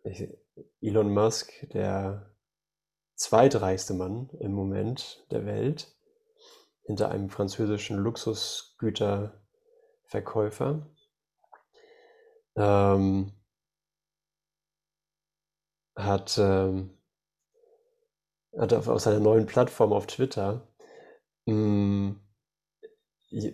[0.03, 0.37] ich,
[0.81, 2.29] Elon Musk, der
[3.15, 5.95] zweitreichste Mann im Moment der Welt,
[6.83, 10.87] hinter einem französischen Luxusgüterverkäufer,
[12.55, 13.33] ähm,
[15.99, 16.91] hat, ähm,
[18.57, 20.67] hat auf, auf seiner neuen Plattform auf Twitter
[21.45, 22.21] mh, mm,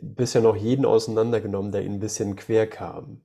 [0.01, 3.21] bisher noch jeden auseinandergenommen, der ihn ein bisschen quer kam.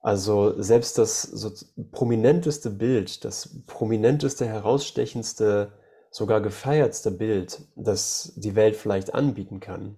[0.00, 1.50] Also selbst das so
[1.92, 5.72] prominenteste Bild, das prominenteste, herausstechendste,
[6.10, 9.96] sogar gefeiertste Bild, das die Welt vielleicht anbieten kann,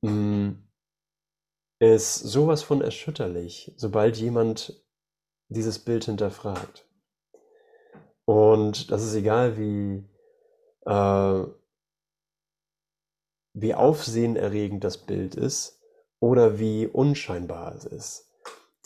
[0.00, 0.52] mm,
[1.78, 4.82] ist sowas von erschütterlich, sobald jemand
[5.48, 6.89] dieses Bild hinterfragt.
[8.24, 10.04] Und das ist egal, wie,
[10.86, 11.44] äh,
[13.54, 15.80] wie aufsehenerregend das Bild ist
[16.20, 18.26] oder wie unscheinbar es ist.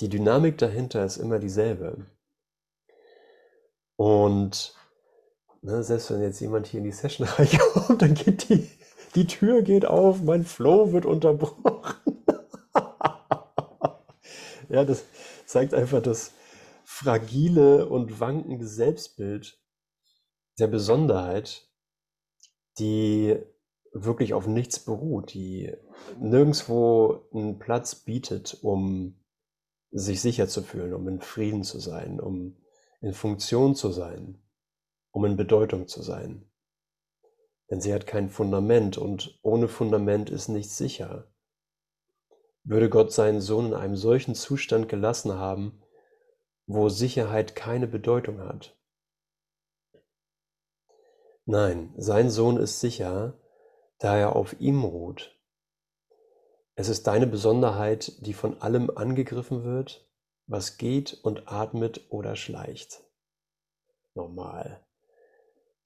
[0.00, 2.06] Die Dynamik dahinter ist immer dieselbe.
[3.96, 4.74] Und
[5.62, 8.68] ne, selbst wenn jetzt jemand hier in die Session reinkommt, dann geht die,
[9.14, 12.24] die Tür geht auf, mein Flow wird unterbrochen.
[14.68, 15.04] ja, das
[15.46, 16.32] zeigt einfach das
[16.94, 19.60] fragile und wankende Selbstbild
[20.60, 21.68] der Besonderheit,
[22.78, 23.36] die
[23.92, 25.74] wirklich auf nichts beruht, die
[26.20, 29.18] nirgendwo einen Platz bietet, um
[29.90, 32.56] sich sicher zu fühlen, um in Frieden zu sein, um
[33.00, 34.40] in Funktion zu sein,
[35.10, 36.48] um in Bedeutung zu sein.
[37.70, 41.26] Denn sie hat kein Fundament und ohne Fundament ist nichts sicher.
[42.62, 45.80] Würde Gott seinen Sohn in einem solchen Zustand gelassen haben,
[46.66, 48.76] wo Sicherheit keine Bedeutung hat?
[51.46, 53.38] Nein, sein Sohn ist sicher,
[53.98, 55.34] da er auf ihm ruht
[56.76, 60.04] es ist deine Besonderheit, die von allem angegriffen wird,
[60.46, 63.04] was geht und atmet oder schleicht.
[64.14, 64.84] Normal.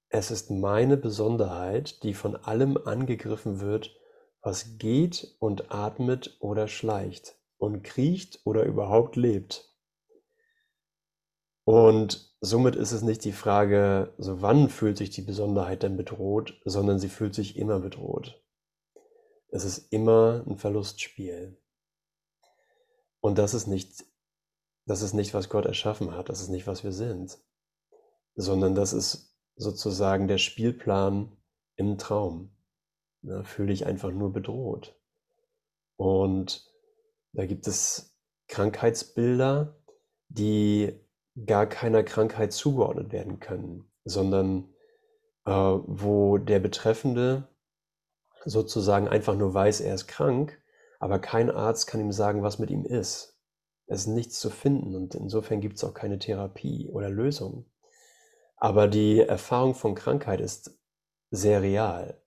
[0.09, 3.95] Es ist meine Besonderheit, die von allem angegriffen wird,
[4.41, 9.68] was geht und atmet oder schleicht und kriecht oder überhaupt lebt.
[11.69, 16.59] Und somit ist es nicht die Frage, so wann fühlt sich die Besonderheit denn bedroht,
[16.65, 18.43] sondern sie fühlt sich immer bedroht.
[19.49, 21.61] Es ist immer ein Verlustspiel.
[23.19, 24.03] Und das ist nicht,
[24.87, 27.37] das ist nicht, was Gott erschaffen hat, das ist nicht, was wir sind,
[28.33, 31.37] sondern das ist sozusagen der Spielplan
[31.75, 32.49] im Traum.
[33.21, 34.99] Da fühle ich einfach nur bedroht.
[35.97, 36.67] Und
[37.33, 39.79] da gibt es Krankheitsbilder,
[40.29, 40.99] die
[41.45, 44.73] gar keiner Krankheit zugeordnet werden können, sondern
[45.45, 47.47] äh, wo der Betreffende
[48.45, 50.61] sozusagen einfach nur weiß, er ist krank,
[50.99, 53.37] aber kein Arzt kann ihm sagen, was mit ihm ist.
[53.87, 57.65] Es ist nichts zu finden und insofern gibt es auch keine Therapie oder Lösung.
[58.57, 60.77] Aber die Erfahrung von Krankheit ist
[61.31, 62.21] sehr real.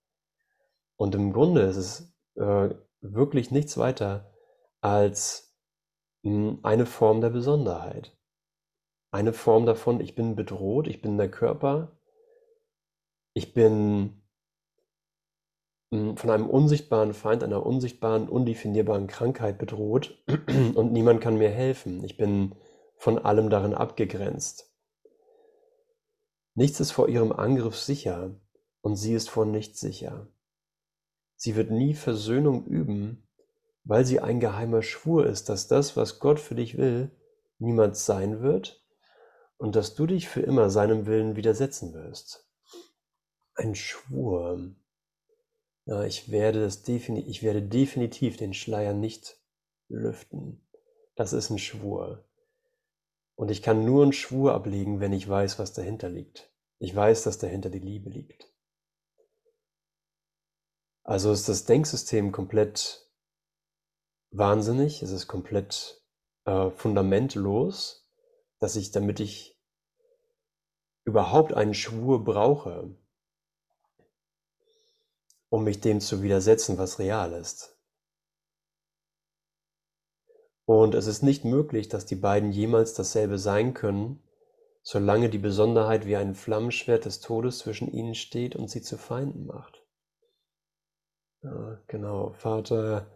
[0.95, 4.33] Und im Grunde ist es äh, wirklich nichts weiter
[4.81, 5.55] als
[6.23, 8.17] mh, hm, eine Form der Besonderheit.
[9.13, 11.99] Eine Form davon, ich bin bedroht, ich bin der Körper,
[13.35, 14.23] ich bin
[15.91, 20.17] von einem unsichtbaren Feind, einer unsichtbaren, undefinierbaren Krankheit bedroht
[20.73, 22.03] und niemand kann mir helfen.
[22.03, 22.55] Ich bin
[22.97, 24.73] von allem darin abgegrenzt.
[26.55, 28.33] Nichts ist vor ihrem Angriff sicher
[28.81, 30.27] und sie ist vor nichts sicher.
[31.35, 33.27] Sie wird nie Versöhnung üben,
[33.83, 37.11] weil sie ein geheimer Schwur ist, dass das, was Gott für dich will,
[37.59, 38.82] niemals sein wird
[39.63, 42.45] und dass du dich für immer seinem Willen widersetzen wirst.
[43.55, 44.75] Ein Schwur.
[45.85, 49.39] Ja, ich werde das defini ich werde definitiv den Schleier nicht
[49.87, 50.67] lüften.
[51.15, 52.25] Das ist ein Schwur.
[53.35, 56.51] Und ich kann nur einen Schwur ablegen, wenn ich weiß, was dahinter liegt.
[56.79, 58.51] Ich weiß, dass dahinter die Liebe liegt.
[61.03, 63.09] Also ist das Denksystem komplett
[64.29, 66.03] wahnsinnig, es ist komplett
[66.43, 68.09] äh, fundamentlos,
[68.59, 69.52] dass ich, damit ich
[71.05, 72.95] überhaupt einen Schwur brauche,
[75.49, 77.77] um mich dem zu widersetzen, was real ist.
[80.65, 84.23] Und es ist nicht möglich, dass die beiden jemals dasselbe sein können,
[84.81, 89.45] solange die Besonderheit wie ein Flammenschwert des Todes zwischen ihnen steht und sie zu Feinden
[89.45, 89.85] macht.
[91.41, 93.07] Ja, genau, Vater,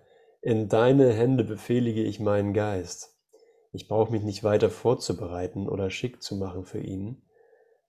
[0.41, 3.17] in deine Hände befehlige ich meinen Geist.
[3.71, 7.21] Ich brauche mich nicht weiter vorzubereiten oder schick zu machen für ihn,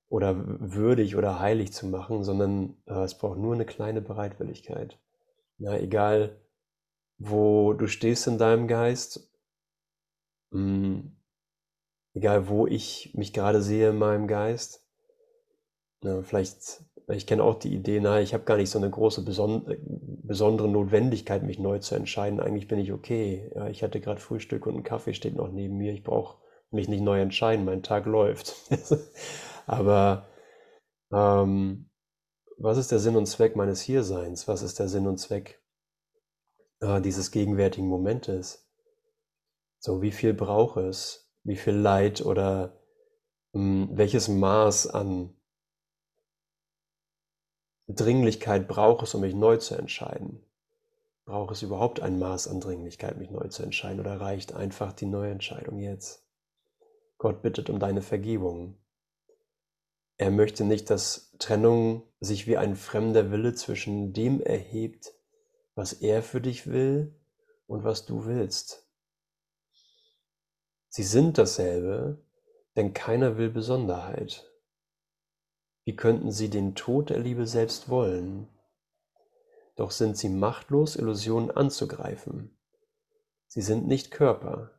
[0.08, 4.98] oder würdig oder heilig zu machen, sondern äh, es braucht nur eine kleine Bereitwilligkeit.
[5.58, 6.40] Ja, egal
[7.18, 9.28] wo du stehst in deinem Geist,
[10.50, 11.00] mm,
[12.14, 14.84] egal wo ich mich gerade sehe in meinem Geist.
[16.02, 19.24] Ja, vielleicht, ich kenne auch die Idee, na, ich habe gar nicht so eine große
[19.24, 19.66] beson
[20.22, 22.40] besondere Notwendigkeit, mich neu zu entscheiden.
[22.40, 23.50] Eigentlich bin ich okay.
[23.54, 25.92] Ja, ich hatte gerade Frühstück und ein Kaffee steht noch neben mir.
[25.92, 26.36] Ich brauche
[26.70, 27.64] mich nicht neu entscheiden.
[27.64, 28.54] Mein Tag läuft.
[29.68, 30.26] Aber
[31.12, 31.90] ähm,
[32.56, 34.48] was ist der Sinn und Zweck meines Hierseins?
[34.48, 35.62] Was ist der Sinn und Zweck
[36.80, 38.66] äh, dieses gegenwärtigen Momentes?
[39.78, 41.30] So, wie viel braucht es?
[41.44, 42.80] Wie viel Leid oder
[43.52, 45.36] mh, hm, welches Maß an
[47.88, 50.42] Dringlichkeit braucht es, um mich neu zu entscheiden?
[51.26, 55.06] Braucht es überhaupt ein Maß an Dringlichkeit, mich neu zu entscheiden, oder reicht einfach die
[55.06, 56.26] Neuentscheidung jetzt?
[57.18, 58.78] Gott bittet um deine Vergebung.
[60.18, 65.14] Er möchte nicht, dass Trennung sich wie ein fremder Wille zwischen dem erhebt,
[65.76, 67.14] was er für dich will
[67.68, 68.84] und was du willst.
[70.88, 72.18] Sie sind dasselbe,
[72.74, 74.50] denn keiner will Besonderheit.
[75.84, 78.48] Wie könnten sie den Tod der Liebe selbst wollen?
[79.76, 82.58] Doch sind sie machtlos, Illusionen anzugreifen.
[83.46, 84.77] Sie sind nicht Körper.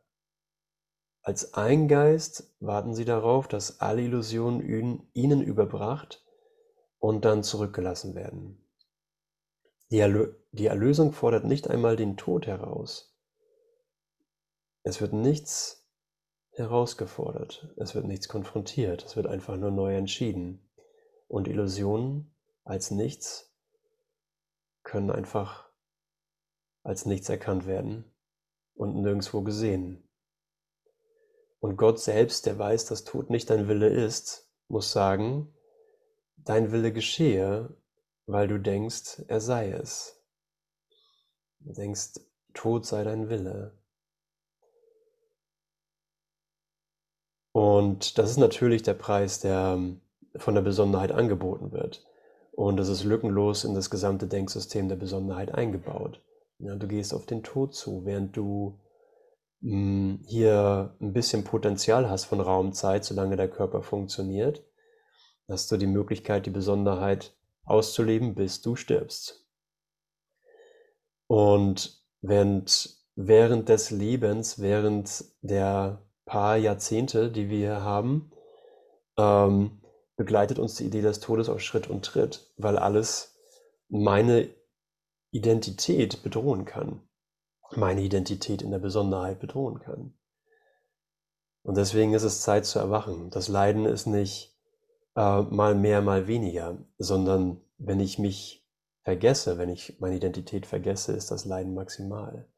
[1.22, 6.24] Als ein Geist warten sie darauf, dass alle Illusionen ihnen überbracht
[6.98, 8.64] und dann zurückgelassen werden.
[9.90, 13.14] Die, Erlö die Erlösung fordert nicht einmal den Tod heraus.
[14.82, 15.86] Es wird nichts
[16.52, 20.70] herausgefordert, es wird nichts konfrontiert, es wird einfach nur neu entschieden.
[21.28, 23.54] Und Illusionen als nichts
[24.82, 25.68] können einfach
[26.82, 28.04] als nichts erkannt werden
[28.74, 30.09] und nirgendwo gesehen.
[31.60, 35.54] Und Gott selbst, der weiß, dass Tod nicht dein Wille ist, muss sagen,
[36.38, 37.76] dein Wille geschehe,
[38.26, 40.22] weil du denkst, er sei es.
[41.60, 42.20] Du denkst,
[42.54, 43.78] Tod sei dein Wille.
[47.52, 50.00] Und das ist natürlich der Preis, der ähm,
[50.36, 52.06] von der Besonderheit angeboten wird.
[52.52, 56.20] Und das ist lückenlos in das gesamte Denksystem der Besonderheit eingebaut.
[56.58, 58.78] Ja, du gehst auf den Tod zu, während du
[59.62, 64.64] hier ein bisschen Potenzial hast von Raumzeit, solange der Körper funktioniert,
[65.48, 69.46] hast du die Möglichkeit, die Besonderheit auszuleben, bis du stirbst.
[71.26, 78.32] Und während, während des Lebens, während der paar Jahrzehnte, die wir hier haben,
[79.18, 79.82] ähm,
[80.16, 83.38] begleitet uns die Idee des Todes auf Schritt und Tritt, weil alles
[83.88, 84.48] meine
[85.32, 87.02] Identität bedrohen kann,
[87.76, 90.14] meine Identität in der Besonderheit bedrohen kann.
[91.62, 93.30] Und deswegen ist es Zeit zu erwachen.
[93.30, 94.56] Das Leiden ist nicht
[95.16, 98.66] äh, mal mehr, mal weniger, sondern wenn ich mich
[99.02, 102.48] vergesse, wenn ich meine Identität vergesse, ist das Leiden maximal.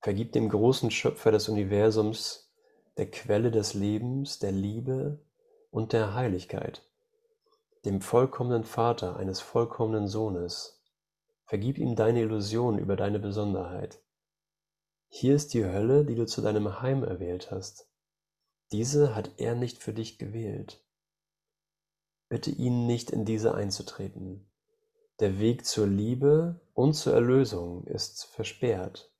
[0.00, 2.52] Vergib dem großen Schöpfer des Universums,
[2.96, 5.20] der Quelle des Lebens, der Liebe
[5.70, 6.82] und der Heiligkeit,
[7.84, 10.75] dem vollkommenen Vater eines vollkommenen Sohnes.
[11.46, 14.02] Vergib ihm deine Illusion über deine Besonderheit.
[15.08, 17.88] Hier ist die Hölle, die du zu deinem Heim erwählt hast.
[18.72, 20.82] Diese hat er nicht für dich gewählt.
[22.28, 24.50] Bitte ihn nicht in diese einzutreten.
[25.20, 29.12] Der Weg zur Liebe und zur Erlösung ist versperrt.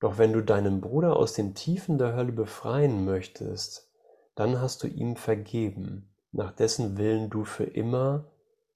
[0.00, 3.90] Doch wenn du deinen Bruder aus den Tiefen der Hölle befreien möchtest,
[4.34, 8.30] dann hast du ihm vergeben, nach dessen Willen du für immer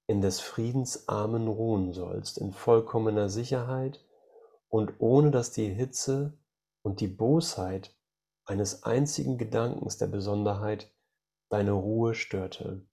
[0.07, 4.05] in des Friedens Armen ruhen sollst, in vollkommener Sicherheit
[4.69, 6.37] und ohne dass die Hitze
[6.81, 7.95] und die Bosheit
[8.45, 10.91] eines einzigen Gedankens der Besonderheit
[11.49, 12.85] deine Ruhe störte.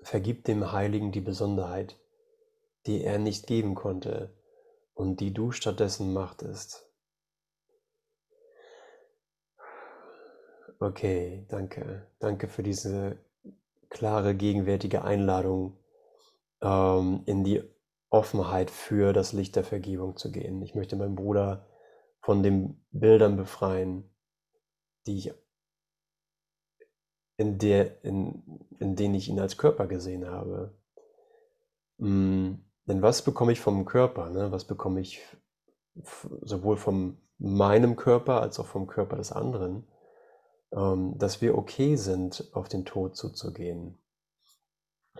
[0.00, 1.98] Vergib dem Heiligen die Besonderheit,
[2.86, 4.36] die er nicht geben konnte
[4.92, 6.86] und die du stattdessen machtest.
[10.78, 12.06] Okay, danke.
[12.18, 13.18] Danke für diese
[13.94, 15.78] klare gegenwärtige Einladung
[16.60, 17.62] ähm, in die
[18.10, 20.60] Offenheit für das Licht der Vergebung zu gehen.
[20.62, 21.66] Ich möchte meinen Bruder
[22.20, 24.10] von den Bildern befreien,
[25.06, 25.34] die ich
[27.36, 30.76] in, der, in, in denen ich ihn als Körper gesehen habe.
[31.98, 32.54] Mm,
[32.86, 34.30] denn was bekomme ich vom Körper?
[34.30, 34.52] Ne?
[34.52, 35.22] Was bekomme ich
[36.42, 39.86] sowohl von meinem Körper als auch vom Körper des anderen?
[40.72, 43.98] Ähm, dass wir okay sind, auf den Tod zuzugehen.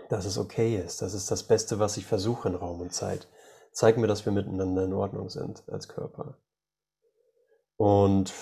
[0.09, 1.03] Dass es okay ist.
[1.03, 3.28] Das ist das Beste, was ich versuche in Raum und Zeit.
[3.72, 6.38] Zeig mir, dass wir miteinander in Ordnung sind als Körper.
[7.76, 8.32] Und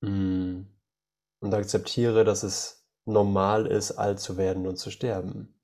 [0.00, 0.62] mm,
[1.40, 5.54] und akzeptiere, dass es normal ist, alt zu werden und zu sterben.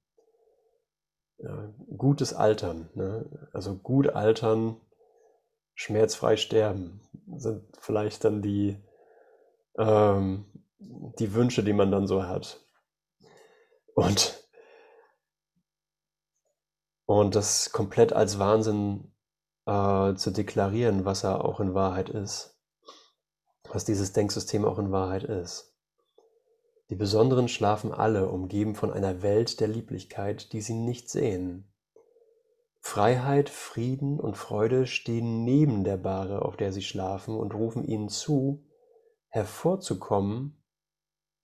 [1.38, 3.48] Ja, gutes Altern, ne?
[3.52, 4.80] also gut altern,
[5.74, 7.00] schmerzfrei sterben,
[7.36, 8.82] sind vielleicht dann die,
[9.78, 10.46] ähm,
[10.78, 12.60] die Wünsche, die man dann so hat.
[13.94, 14.44] Und,
[17.06, 19.12] und das komplett als Wahnsinn
[19.66, 22.58] äh, zu deklarieren, was er auch in Wahrheit ist,
[23.64, 25.74] was dieses Denksystem auch in Wahrheit ist.
[26.90, 31.73] Die Besonderen schlafen alle, umgeben von einer Welt der Lieblichkeit, die sie nicht sehen.
[32.86, 38.10] Freiheit, Frieden und Freude stehen neben der Bahre, auf der sie schlafen, und rufen ihnen
[38.10, 38.62] zu,
[39.28, 40.62] hervorzukommen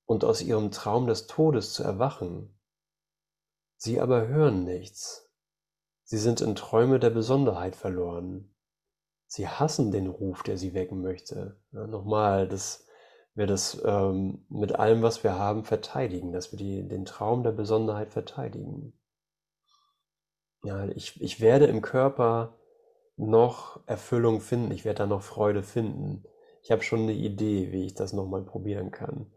[0.04, 2.54] und aus ihrem Traum des Todes zu erwachen.
[3.78, 5.32] Sie aber hören nichts.
[6.04, 8.54] Sie sind in Träume der Besonderheit verloren.
[9.26, 11.58] Sie hassen den Ruf, der sie wecken möchte.
[11.72, 12.86] Ja, nochmal, das
[13.34, 17.52] wir das ähm, mit allem, was wir haben, verteidigen, dass wir die, den Traum der
[17.52, 18.92] Besonderheit verteidigen.
[20.62, 22.54] Ja, ich, ich werde im Körper
[23.16, 26.24] noch Erfüllung finden, ich werde da noch Freude finden.
[26.62, 29.32] Ich habe schon eine Idee, wie ich das nochmal probieren kann.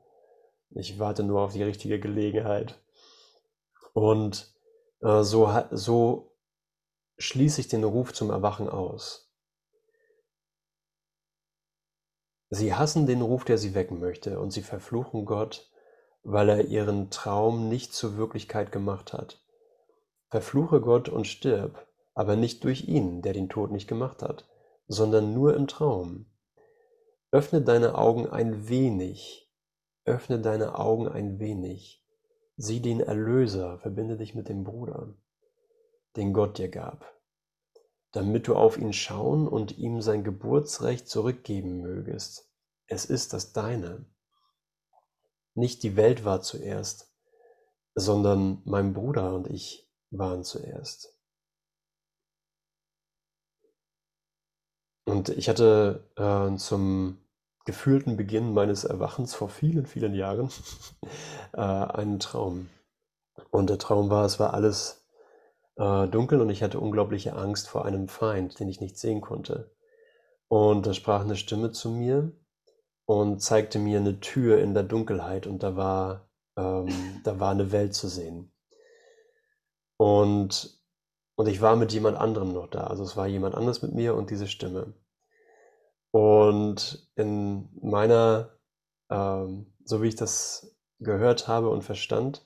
[0.72, 2.82] Ich warte nur auf die richtige Gelegenheit.
[3.94, 4.54] Und
[5.02, 6.32] äh, so, so
[7.18, 9.32] schließe ich den Ruf zum Erwachen aus.
[12.50, 15.72] Sie hassen den Ruf, der sie wecken möchte, und sie verfluchen Gott,
[16.24, 19.43] weil er ihren Traum nicht zur Wirklichkeit gemacht hat.
[20.34, 24.50] Verfluche Gott und stirb, aber nicht durch ihn, der den Tod nicht gemacht hat,
[24.88, 26.26] sondern nur im Traum.
[27.30, 29.48] Öffne deine Augen ein wenig,
[30.06, 32.04] öffne deine Augen ein wenig,
[32.58, 35.14] sieh den Erlöser, verbinde dich mit dem Bruder,
[36.16, 37.06] den Gott dir gab
[38.12, 42.48] damit du auf ihn schauen und ihm sein Geburtsrecht zurückgeben mögest.
[42.86, 44.06] Es ist das deine.
[45.56, 47.12] Nicht die Welt war zuerst,
[47.96, 51.18] sondern mein Bruder und ich waren zuerst.
[55.06, 57.18] Und ich hatte äh, zum
[57.66, 60.50] gefühlten Beginn meines Erwachens vor vielen, vielen Jahren
[61.54, 62.70] äh, einen Traum.
[63.50, 65.06] Und der Traum war, es war alles
[65.76, 69.76] äh, dunkel und ich hatte unglaubliche Angst vor einem Feind, den ich nicht sehen konnte.
[70.48, 72.32] Und da sprach eine Stimme zu mir
[73.06, 77.72] und zeigte mir eine Tür in der Dunkelheit und da war, ähm, da war eine
[77.72, 78.53] Welt zu sehen.
[79.98, 80.82] Und,
[81.36, 82.86] und ich war mit jemand anderem noch da.
[82.86, 84.94] Also es war jemand anderes mit mir und diese Stimme.
[86.12, 88.52] Und in meiner,
[89.10, 92.46] ähm, so wie ich das gehört habe und verstand,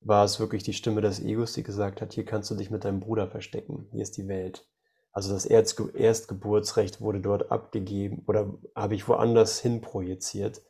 [0.00, 2.84] war es wirklich die Stimme des Egos, die gesagt hat, hier kannst du dich mit
[2.84, 4.68] deinem Bruder verstecken, hier ist die Welt.
[5.12, 10.60] Also das Erzge Erstgeburtsrecht wurde dort abgegeben oder habe ich woanders hin projiziert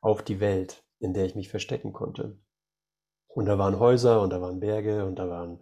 [0.00, 2.38] auf die Welt, in der ich mich verstecken konnte.
[3.26, 5.60] Und da waren Häuser und da waren Berge und da waren,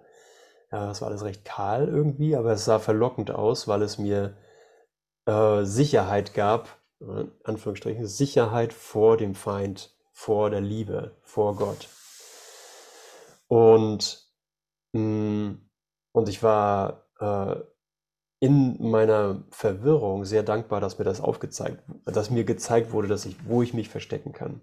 [0.72, 4.36] ja, es war alles recht kahl irgendwie, aber es sah verlockend aus, weil es mir
[5.26, 11.88] äh, Sicherheit gab, in Anführungsstrichen, Sicherheit vor dem Feind, vor der Liebe, vor Gott.
[13.48, 14.26] Und,
[14.92, 15.70] mh, mm,
[16.12, 17.56] und ich war äh,
[18.40, 23.36] in meiner Verwirrung sehr dankbar, dass mir das aufgezeigt, dass mir gezeigt wurde, dass ich,
[23.46, 24.62] wo ich mich verstecken kann.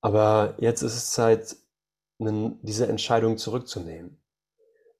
[0.00, 1.56] Aber jetzt ist es Zeit,
[2.18, 4.22] diese Entscheidung zurückzunehmen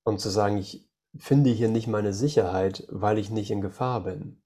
[0.05, 4.43] und zu sagen, ich finde hier nicht meine Sicherheit, weil ich nicht in Gefahr bin.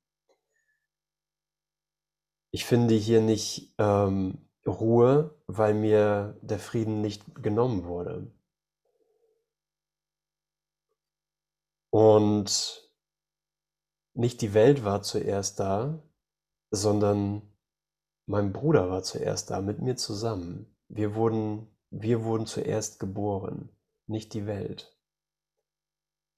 [2.50, 8.32] Ich finde hier nicht ähm, Ruhe, weil mir der Frieden nicht genommen wurde.
[11.90, 12.90] Und
[14.14, 16.02] nicht die Welt war zuerst da,
[16.70, 17.42] sondern
[18.26, 20.76] mein Bruder war zuerst da, mit mir zusammen.
[20.88, 21.68] Wir wurden,
[22.00, 23.70] wir wurden zuerst geboren,
[24.06, 24.94] nicht die Welt.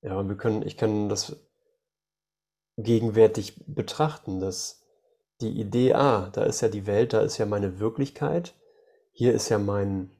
[0.02, 1.36] Ja, und wir können, ich kann das
[2.76, 4.84] gegenwärtig betrachten, dass
[5.40, 8.54] die Idee, ah, da ist ja die Welt, da ist ja meine Wirklichkeit,
[9.12, 10.10] hier ist ja mein,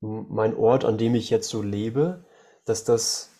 [0.00, 2.24] mein Ort, an dem ich jetzt so lebe,
[2.64, 3.30] dass das,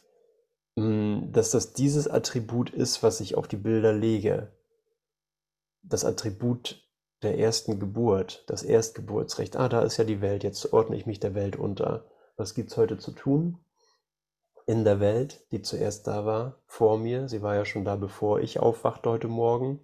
[0.76, 4.53] mm, dass das dieses Attribut ist, was ich auf die Bilder lege.
[5.82, 6.81] Das Attribut
[7.22, 9.56] der ersten Geburt, das Erstgeburtsrecht.
[9.56, 12.04] Ah, da ist ja die Welt, jetzt ordne ich mich der Welt unter.
[12.36, 13.64] Was gibt's heute zu tun?
[14.66, 18.40] In der Welt, die zuerst da war, vor mir, sie war ja schon da, bevor
[18.40, 19.80] ich aufwachte heute Morgen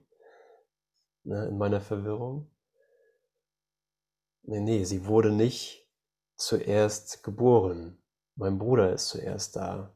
[1.25, 2.51] ne, in meiner Verwirrung.
[4.43, 5.89] Nee, nee, sie wurde nicht
[6.37, 8.03] zuerst geboren.
[8.35, 9.95] Mein Bruder ist zuerst da.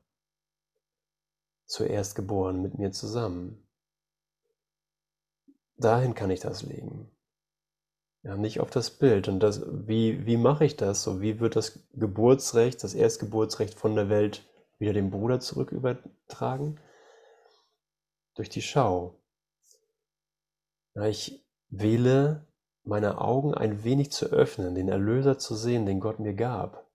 [1.64, 3.66] Zuerst geboren mit mir zusammen.
[5.76, 7.10] Dahin kann ich das legen.
[8.22, 9.28] Ja, nicht auf das Bild.
[9.28, 11.02] Und das, wie, wie mache ich das?
[11.02, 14.48] So, wie wird das Geburtsrecht, das Erstgeburtsrecht von der Welt
[14.78, 16.80] wieder dem Bruder zurück übertragen?
[18.34, 19.18] Durch die Schau.
[20.94, 22.46] Ja, ich wähle
[22.84, 26.86] meine Augen ein wenig zu öffnen, den Erlöser zu sehen, den Gott mir gab.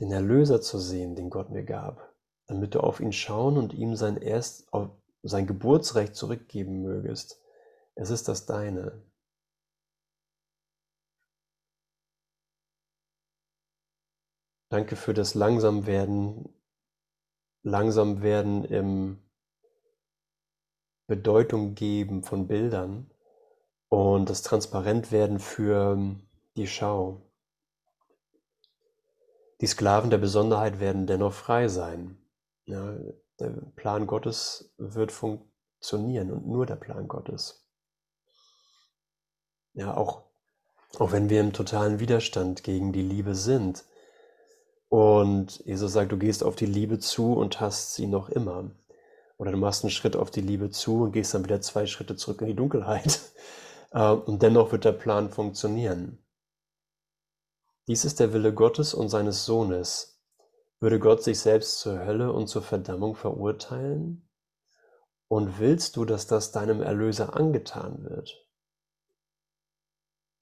[0.00, 2.14] Den Erlöser zu sehen, den Gott mir gab,
[2.46, 4.66] damit du auf ihn schauen und ihm sein erst
[5.22, 7.40] sein Geburtsrecht zurückgeben mögest.
[7.96, 9.02] Es ist das deine.
[14.68, 16.52] Danke für das langsam werden,
[17.62, 19.22] langsam werden im
[21.06, 23.10] Bedeutung geben von Bildern
[23.88, 26.16] und das transparent werden für
[26.56, 27.22] die Schau.
[29.60, 32.18] Die Sklaven der Besonderheit werden dennoch frei sein.
[32.64, 32.98] Ja,
[33.38, 37.63] der Plan Gottes wird funktionieren und nur der Plan Gottes.
[39.74, 40.22] Ja, auch,
[40.98, 43.84] auch wenn wir im totalen Widerstand gegen die Liebe sind.
[44.88, 48.70] Und Jesus sagt, du gehst auf die Liebe zu und hast sie noch immer.
[49.36, 52.14] Oder du machst einen Schritt auf die Liebe zu und gehst dann wieder zwei Schritte
[52.14, 53.20] zurück in die Dunkelheit.
[53.96, 56.18] Äh, und dennoch wird der Plan funktionieren.
[57.86, 60.20] Dies ist der Wille Gottes und seines Sohnes.
[60.80, 64.28] Würde Gott sich selbst zur Hölle und zur Verdammung verurteilen?
[65.28, 68.43] Und willst du, dass das deinem Erlöser angetan wird?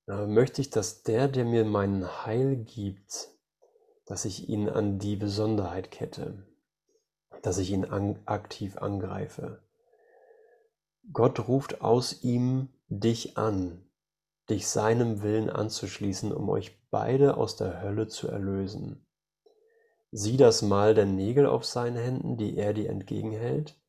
[0.07, 3.29] Möchte ich, dass der, der mir meinen Heil gibt,
[4.07, 6.47] dass ich ihn an die Besonderheit kette,
[7.43, 9.63] dass ich ihn an, aktiv angreife.
[11.13, 13.89] Gott ruft aus ihm dich an,
[14.51, 19.07] dich seinem Willen anzuschließen, um euch beide aus der Hölle zu erlösen.
[20.11, 23.81] Sieh das Mal der Nägel auf seinen Händen, die er dir entgegenhält,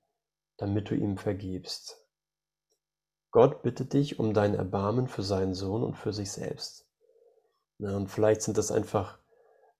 [0.57, 2.02] damit du ihm vergibst.
[3.33, 6.87] Gott bittet dich um dein Erbarmen für seinen Sohn und für sich selbst.
[7.79, 9.17] Und vielleicht sind das einfach,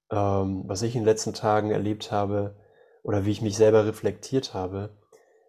[0.10, 2.56] ähm, was ich in den letzten Tagen erlebt habe
[3.04, 4.97] oder wie ich mich selber reflektiert habe,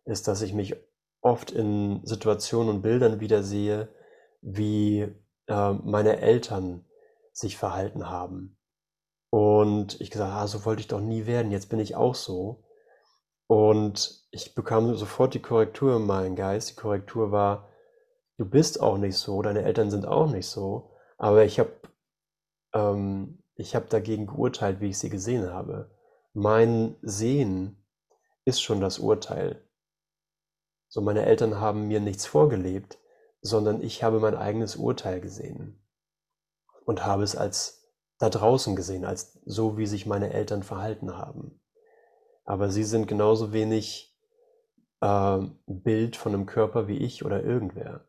[0.05, 0.76] ist, dass ich mich
[1.22, 3.88] oft in Situationen und Bildern wiedersehe,
[4.42, 5.09] wie
[5.46, 6.84] äh, meine Eltern
[7.32, 8.59] sich verhalten haben.
[9.30, 12.64] Und ich gesagt, ah, so wollte ich doch nie werden, jetzt bin ich auch so.
[13.46, 16.70] Und ich bekam sofort die Korrektur in meinen Geist.
[16.70, 17.70] Die Korrektur war,
[18.37, 21.72] du bist auch nicht so, deine Eltern sind auch nicht so, aber ich habe
[22.74, 25.91] ähm, ich habe dagegen geurteilt, wie ich sie gesehen habe.
[26.32, 27.85] Mein Sehen
[28.45, 29.64] ist schon das Urteil.
[30.89, 32.99] So, meine Eltern haben mir nichts vorgelebt,
[33.41, 35.80] sondern ich habe mein eigenes Urteil gesehen
[36.85, 41.61] und habe es als da draußen gesehen, als so, wie sich meine Eltern verhalten haben.
[42.45, 44.16] Aber sie sind genauso wenig
[45.01, 48.07] äh, Bild von einem Körper wie ich oder irgendwer.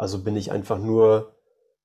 [0.00, 1.36] Also bin ich einfach nur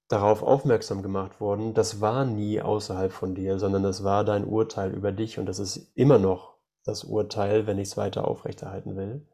[0.07, 4.93] darauf aufmerksam gemacht worden, das war nie außerhalb von dir, sondern das war dein Urteil
[4.93, 9.27] über dich und das ist immer noch das Urteil, wenn ich es weiter aufrechterhalten will.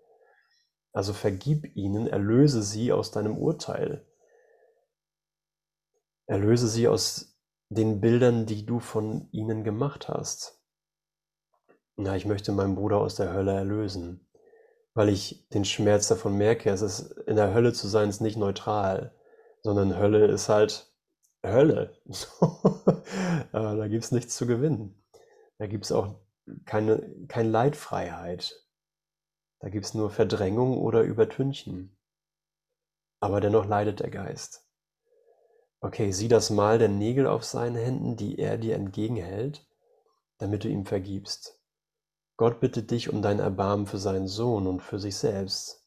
[0.93, 4.03] Also vergib ihnen, erlöse sie aus deinem Urteil.
[6.25, 7.37] Erlöse sie aus
[7.69, 10.59] den Bildern, die du von ihnen gemacht hast.
[11.97, 14.27] Na, ich möchte meinen Bruder aus der Hölle erlösen
[14.93, 16.69] weil ich den Schmerz davon merke.
[16.69, 19.15] Es ist, in der Hölle zu sein, ist nicht neutral,
[19.63, 20.91] sondern Hölle ist halt
[21.45, 21.97] Hölle.
[23.53, 25.03] Äh, da gibt es nichts zu gewinnen.
[25.57, 26.15] Da gibt es auch
[26.65, 28.65] keine, keine Leidfreiheit.
[29.59, 31.97] Da gibt es nur Verdrängung oder Übertünchen.
[33.19, 34.65] Aber dennoch leidet der Geist.
[35.81, 39.67] Okay, sieh das Mal der Nägel auf seinen Händen, die er dir entgegenhält,
[40.37, 41.60] damit du ihm vergibst.
[42.41, 45.85] Gott bittet dich um dein Erbarmen für seinen Sohn und für sich selbst.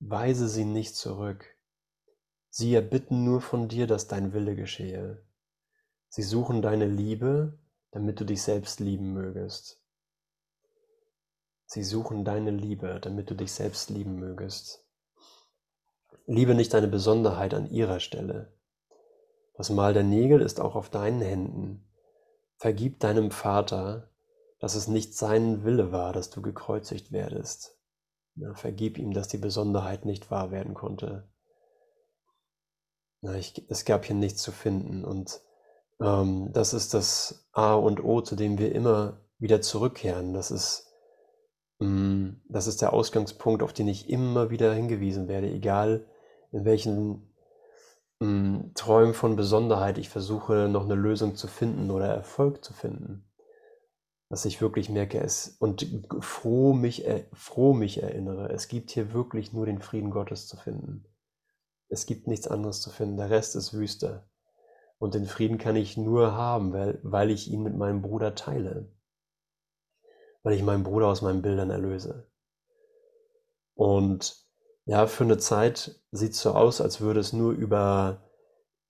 [0.00, 1.56] Weise sie nicht zurück.
[2.50, 5.22] Sie erbitten nur von dir, dass dein Wille geschehe.
[6.08, 7.56] Sie suchen deine Liebe,
[7.92, 9.80] damit du dich selbst lieben mögest.
[11.66, 14.84] Sie suchen deine Liebe, damit du dich selbst lieben mögest.
[16.26, 18.52] Liebe nicht deine Besonderheit an ihrer Stelle.
[19.54, 21.86] Das Mal der Nägel ist auch auf deinen Händen.
[22.56, 24.10] Vergib deinem Vater,
[24.58, 27.78] dass es nicht sein Wille war, dass du gekreuzigt werdest.
[28.36, 31.28] Ja, vergib ihm, dass die Besonderheit nicht wahr werden konnte.
[33.22, 35.40] Ja, ich, es gab hier nichts zu finden und
[36.00, 40.34] ähm, das ist das A und O, zu dem wir immer wieder zurückkehren.
[40.34, 40.92] Das ist,
[41.78, 46.06] mh, mm, das ist der Ausgangspunkt, auf den ich immer wieder hingewiesen werde, egal
[46.52, 47.34] in welchen
[48.20, 52.74] mh, mm, Träumen von Besonderheit ich versuche, noch eine Lösung zu finden oder Erfolg zu
[52.74, 53.25] finden
[54.28, 55.86] dass ich wirklich merke es und
[56.20, 61.04] froh mich, froh mich erinnere, es gibt hier wirklich nur den Frieden Gottes zu finden.
[61.88, 63.16] Es gibt nichts anderes zu finden.
[63.16, 64.28] Der Rest ist Wüste.
[64.98, 68.90] Und den Frieden kann ich nur haben, weil, weil ich ihn mit meinem Bruder teile.
[70.42, 72.28] Weil ich meinen Bruder aus meinen Bildern erlöse.
[73.74, 74.44] Und
[74.86, 78.22] ja, für eine Zeit sieht es so aus, als würde es nur über,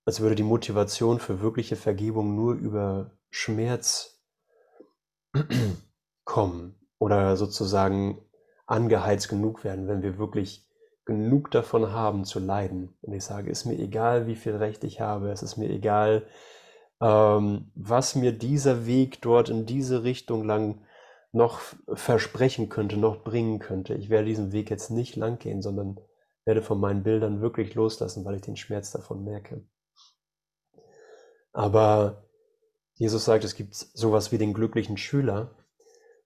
[0.05, 4.16] als würde die Motivation für wirkliche Vergebung nur über Schmerz
[6.25, 8.19] kommen oder sozusagen
[8.65, 10.67] angeheizt genug werden, wenn wir wirklich
[11.05, 12.95] genug davon haben zu leiden.
[13.01, 16.27] Und ich sage, ist mir egal, wie viel Recht ich habe, es ist mir egal,
[17.01, 20.81] ähm, was mir dieser Weg dort in diese Richtung lang
[21.31, 21.61] noch
[21.93, 23.93] versprechen könnte, noch bringen könnte.
[23.93, 25.99] Ich werde diesen Weg jetzt nicht lang gehen, sondern
[26.45, 29.63] werde von meinen Bildern wirklich loslassen, weil ich den Schmerz davon merke.
[31.53, 32.26] Aber
[32.97, 35.55] Jesus sagt, es gibt sowas wie den glücklichen Schüler.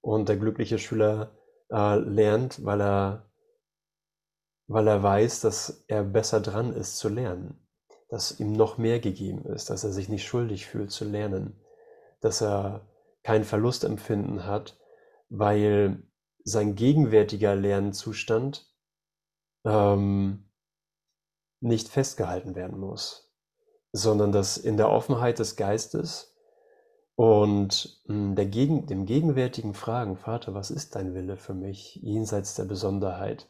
[0.01, 1.31] Und der glückliche Schüler
[1.69, 3.31] äh, lernt, weil er
[4.71, 7.67] weil er weiß, dass er besser dran ist zu lernen,
[8.07, 11.59] dass ihm noch mehr gegeben ist, dass er sich nicht schuldig fühlt zu lernen,
[12.21, 12.87] dass er
[13.21, 14.79] kein Verlustempfinden hat,
[15.27, 16.03] weil
[16.45, 18.73] sein gegenwärtiger Lernzustand
[19.65, 20.49] ähm,
[21.59, 23.29] nicht festgehalten werden muss,
[23.91, 26.30] sondern dass in der Offenheit des Geistes
[27.21, 32.55] und hm, der Gegen, dem gegenwärtigen Fragen, Vater, was ist dein Wille für mich jenseits
[32.55, 33.47] der Besonderheit,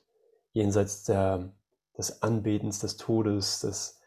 [0.51, 1.53] jenseits der,
[1.97, 4.01] des Anbetens des Todes, des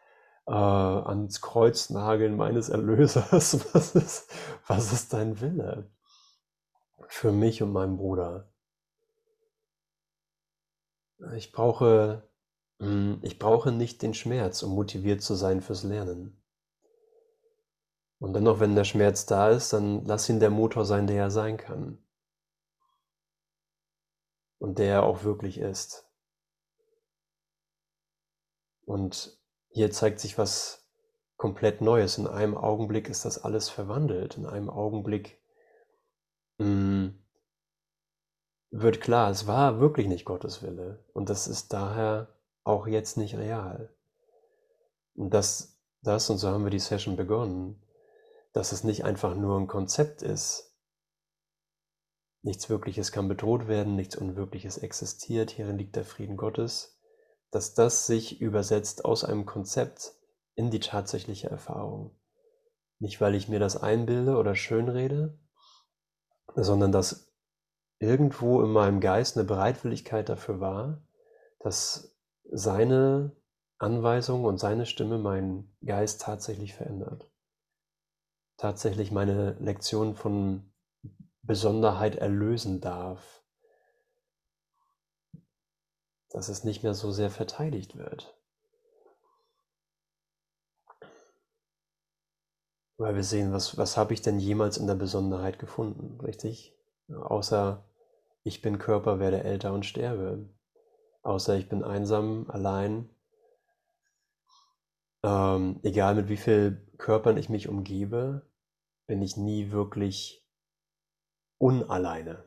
[0.46, 3.58] äh, ans Kreuz nageln meines Erlösers.
[3.74, 4.30] Was ist,
[4.66, 5.90] was ist dein Wille
[7.08, 8.52] für mich und meinen Bruder?
[11.36, 12.28] Ich brauche,
[12.80, 16.43] hm, ich brauche nicht den Schmerz, um motiviert zu sein fürs Lernen.
[18.18, 21.30] Und dennoch, wenn der Schmerz da ist, dann lass ihn der Motor sein, der er
[21.30, 21.98] sein kann.
[24.58, 26.08] Und der er auch wirklich ist.
[28.86, 29.38] Und
[29.68, 30.86] hier zeigt sich was
[31.36, 32.18] komplett Neues.
[32.18, 34.36] In einem Augenblick ist das alles verwandelt.
[34.36, 35.40] In einem Augenblick
[36.58, 37.24] mh, hm,
[38.70, 41.04] wird klar, es war wirklich nicht Gottes Wille.
[41.12, 42.28] Und das ist daher
[42.64, 43.94] auch jetzt nicht real.
[45.14, 47.80] Und das, das, und so haben wir die Session begonnen,
[48.54, 50.72] dass es nicht einfach nur ein Konzept ist.
[52.42, 57.00] Nichts Wirkliches kann bedroht werden, nichts Unwirkliches existiert, hierin liegt der Frieden Gottes,
[57.50, 60.14] dass das sich übersetzt aus einem Konzept
[60.54, 62.16] in die tatsächliche Erfahrung.
[63.00, 65.36] Nicht, weil ich mir das einbilde oder schönrede,
[66.54, 67.34] sondern dass
[67.98, 71.02] irgendwo in meinem Geist eine Bereitwilligkeit dafür war,
[71.58, 73.32] dass seine
[73.78, 77.33] Anweisung und seine Stimme meinen Geist tatsächlich verändert.
[78.56, 80.72] Tatsächlich meine Lektion von
[81.42, 83.44] Besonderheit erlösen darf
[86.34, 88.36] dass es nicht mehr so sehr verteidigt wird.
[92.96, 96.76] Weil wir sehen, was, was habe ich denn jemals in der Besonderheit gefunden, richtig?
[97.08, 97.84] Außer
[98.42, 100.48] ich bin Körper, werde älter und sterbe.
[101.22, 103.08] Außer ich bin einsam, allein.
[105.22, 108.42] Ähm, egal mit wie vielen Körpern ich mich umgebe,
[109.06, 110.46] bin ich nie wirklich
[111.58, 112.44] unalleine.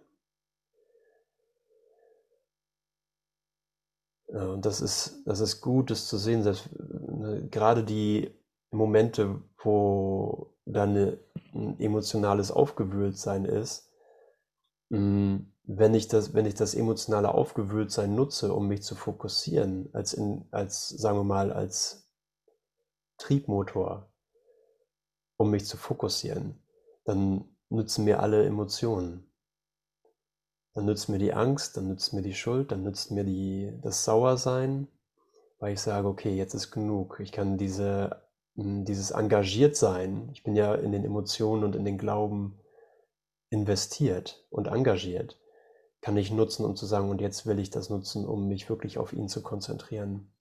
[4.27, 8.35] Und das ist, das ist gut, das zu sehen, dass ne, gerade die
[8.71, 11.19] Momente, wo dann eine,
[11.53, 13.89] ein emotionales Aufgewühltsein ist,
[14.89, 20.13] mm, wenn ich das, wenn ich das emotionale Aufgewühltsein nutze, um mich zu fokussieren, als
[20.13, 22.09] in, als, sagen wir mal, als
[23.17, 24.11] Triebmotor,
[25.37, 26.59] um mich zu fokussieren,
[27.05, 29.31] dann nützen mir alle Emotionen.
[30.73, 34.03] Dann nützt mir die Angst, dann nützt mir die Schuld, dann nützt mir die, das
[34.03, 34.87] Sauersein,
[35.59, 37.19] weil ich sage, okay, jetzt ist genug.
[37.19, 38.21] Ich kann diese,
[38.55, 42.59] hm, dieses engagiert sein, ich bin ja in den Emotionen und in den Glauben
[43.49, 45.39] investiert und engagiert,
[46.01, 48.97] kann ich nutzen, um zu sagen, und jetzt will ich das nutzen, um mich wirklich
[48.97, 50.31] auf ihn zu konzentrieren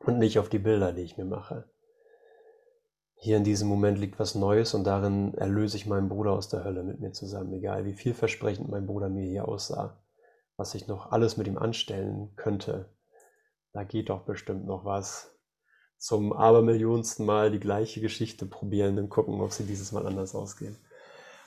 [0.00, 1.71] und nicht auf die Bilder, die ich mir mache.
[3.24, 6.64] Hier in diesem Moment liegt was Neues und darin erlöse ich meinen Bruder aus der
[6.64, 9.96] Hölle mit mir zusammen, egal wie vielversprechend mein Bruder mir hier aussah,
[10.56, 12.92] was ich noch alles mit ihm anstellen könnte.
[13.72, 15.30] Da geht doch bestimmt noch was.
[15.98, 20.76] Zum abermillionsten Mal die gleiche Geschichte probieren und gucken, ob sie dieses Mal anders ausgehen.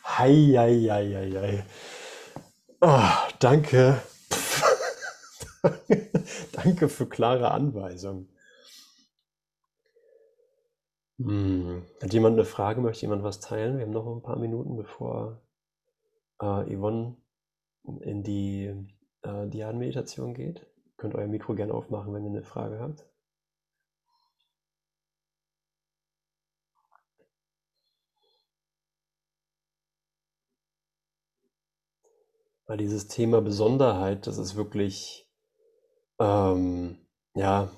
[0.06, 1.66] Hei, hei, hei, hei, hei.
[2.80, 4.02] Oh, danke.
[6.54, 8.30] danke für klare Anweisungen.
[11.20, 11.84] Hm.
[12.02, 12.82] Hat jemand eine Frage?
[12.82, 13.78] Möchte jemand was teilen?
[13.78, 15.42] Wir haben noch ein paar Minuten, bevor,
[16.42, 17.18] äh, Yvonne
[18.02, 18.66] in die,
[19.24, 20.66] äh, Dhyan-Meditation geht.
[20.98, 23.06] Könnt euer Mikro gerne aufmachen, wenn ihr eine Frage habt.
[32.68, 35.30] Weil dieses Thema Besonderheit, das ist wirklich,
[36.20, 36.98] ähm,
[37.36, 37.70] ja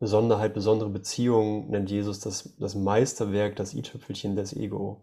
[0.00, 5.02] Besonderheit, besondere Beziehung nennt Jesus das, das Meisterwerk, das i-Tüpfelchen des Ego.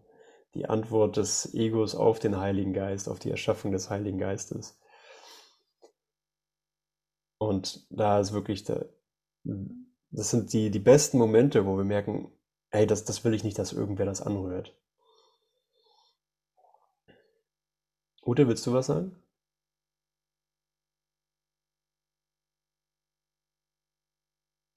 [0.55, 4.77] Die Antwort des Egos auf den Heiligen Geist, auf die Erschaffung des Heiligen Geistes.
[7.39, 8.89] Und da ist wirklich der,
[10.11, 12.29] das sind die, die besten Momente, wo wir merken,
[12.71, 14.75] ey, das, das will ich nicht, dass irgendwer das anrührt.
[18.27, 19.15] Ute, willst du was sagen?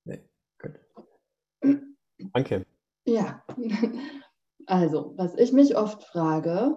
[0.05, 0.20] Nee,
[0.59, 0.74] gut.
[2.33, 2.66] Danke.
[3.07, 3.43] Ja,
[4.66, 6.76] also, was ich mich oft frage,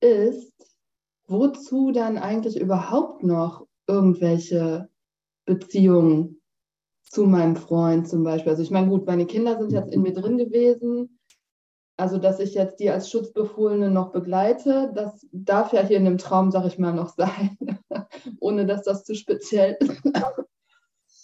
[0.00, 0.52] ist,
[1.26, 4.88] wozu dann eigentlich überhaupt noch irgendwelche
[5.44, 6.40] Beziehungen
[7.02, 8.50] zu meinem Freund zum Beispiel.
[8.50, 11.18] Also ich meine, gut, meine Kinder sind jetzt in mir drin gewesen.
[11.96, 16.18] Also, dass ich jetzt die als Schutzbefohlene noch begleite, das darf ja hier in dem
[16.18, 17.56] Traum, sag ich mal, noch sein,
[18.40, 20.02] ohne dass das zu speziell ist.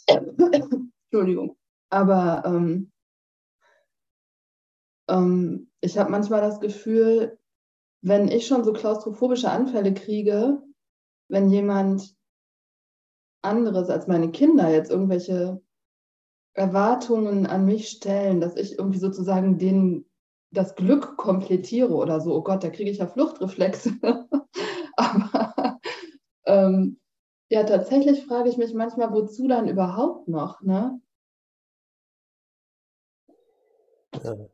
[1.12, 1.56] Entschuldigung.
[1.90, 2.90] Aber ähm,
[5.09, 7.38] ähm, ich habe manchmal das Gefühl,
[8.02, 10.62] wenn ich schon so klaustrophobische Anfälle kriege,
[11.28, 12.14] wenn jemand
[13.42, 15.62] anderes als meine Kinder jetzt irgendwelche
[16.55, 20.07] Erwartungen an mich stellen, dass ich irgendwie sozusagen den,
[20.50, 22.34] das Glück komplettiere oder so.
[22.34, 23.90] Oh Gott, da kriege ich ja Fluchtreflexe.
[24.96, 25.80] Aber
[26.46, 27.00] ähm,
[27.50, 31.00] ja, tatsächlich frage ich mich manchmal, wozu dann überhaupt noch, ne?
[34.22, 34.53] Ja.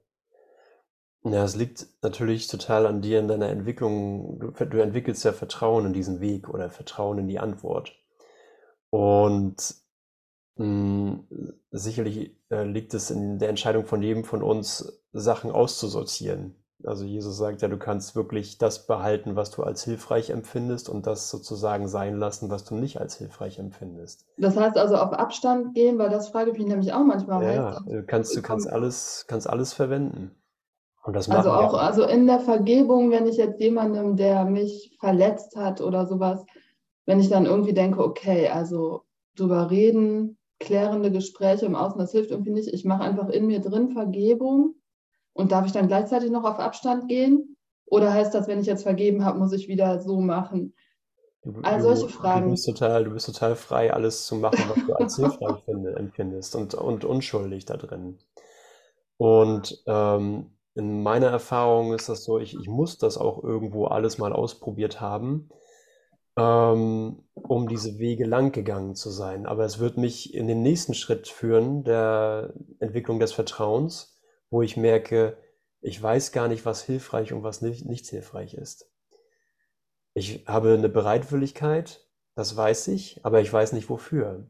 [1.23, 4.39] Ja, es liegt natürlich total an dir in deiner Entwicklung.
[4.39, 7.95] Du, du entwickelst ja Vertrauen in diesen Weg oder Vertrauen in die Antwort.
[8.89, 9.75] Und
[10.57, 16.55] mh, hm, sicherlich äh, liegt es in der Entscheidung von jedem von uns, Sachen auszusortieren.
[16.85, 21.07] Also Jesus sagt ja, du kannst wirklich das behalten, was du als hilfreich empfindest und
[21.07, 24.25] das sozusagen sein lassen, was du nicht als hilfreich empfindest.
[24.39, 27.43] Das heißt also auf Abstand gehen, weil das frage ich mich nämlich auch manchmal.
[27.43, 30.40] Ja, heißt, du kannst, du kannst alles, kannst alles verwenden.
[31.03, 35.57] Und das also auch, also in der Vergebung, wenn ich jetzt jemandem, der mich verletzt
[35.57, 36.45] hat oder sowas,
[37.07, 39.03] wenn ich dann irgendwie denke, okay, also
[39.35, 42.69] drüber reden, klärende Gespräche im Außen, das hilft irgendwie nicht.
[42.69, 44.75] Ich mache einfach in mir drin Vergebung
[45.33, 47.57] und darf ich dann gleichzeitig noch auf Abstand gehen?
[47.87, 50.75] Oder heißt das, wenn ich jetzt vergeben habe, muss ich wieder so machen?
[51.63, 52.47] All solche Fragen.
[52.47, 56.55] Du bist, total, du bist total frei, alles zu machen, was du als hilfreich empfindest
[56.55, 58.19] und, und unschuldig da drin.
[59.17, 60.51] Und ähm,
[60.81, 65.01] in meiner Erfahrung ist das so, ich, ich muss das auch irgendwo alles mal ausprobiert
[65.01, 65.51] haben,
[66.37, 69.45] ähm, um diese Wege lang gegangen zu sein.
[69.47, 74.19] Aber es wird mich in den nächsten Schritt führen, der Entwicklung des Vertrauens,
[74.49, 75.37] wo ich merke,
[75.83, 78.91] ich weiß gar nicht, was hilfreich und was nicht, nicht hilfreich ist.
[80.15, 84.49] Ich habe eine Bereitwilligkeit, das weiß ich, aber ich weiß nicht wofür.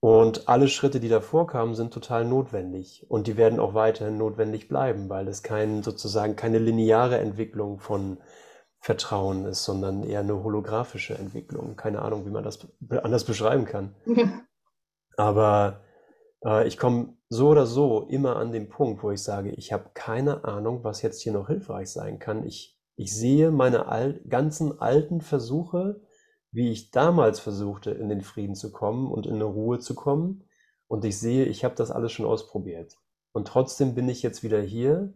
[0.00, 3.04] Und alle Schritte, die davor kamen, sind total notwendig.
[3.08, 8.18] Und die werden auch weiterhin notwendig bleiben, weil es kein, sozusagen keine lineare Entwicklung von
[8.78, 11.76] Vertrauen ist, sondern eher eine holographische Entwicklung.
[11.76, 12.66] Keine Ahnung, wie man das
[13.02, 13.94] anders beschreiben kann.
[15.18, 15.82] Aber
[16.42, 19.90] äh, ich komme so oder so immer an den Punkt, wo ich sage, ich habe
[19.92, 22.46] keine Ahnung, was jetzt hier noch hilfreich sein kann.
[22.46, 26.00] Ich, ich sehe meine al ganzen alten Versuche,
[26.52, 30.44] wie ich damals versuchte, in den Frieden zu kommen und in eine Ruhe zu kommen.
[30.88, 32.96] Und ich sehe, ich habe das alles schon ausprobiert.
[33.32, 35.14] Und trotzdem bin ich jetzt wieder hier,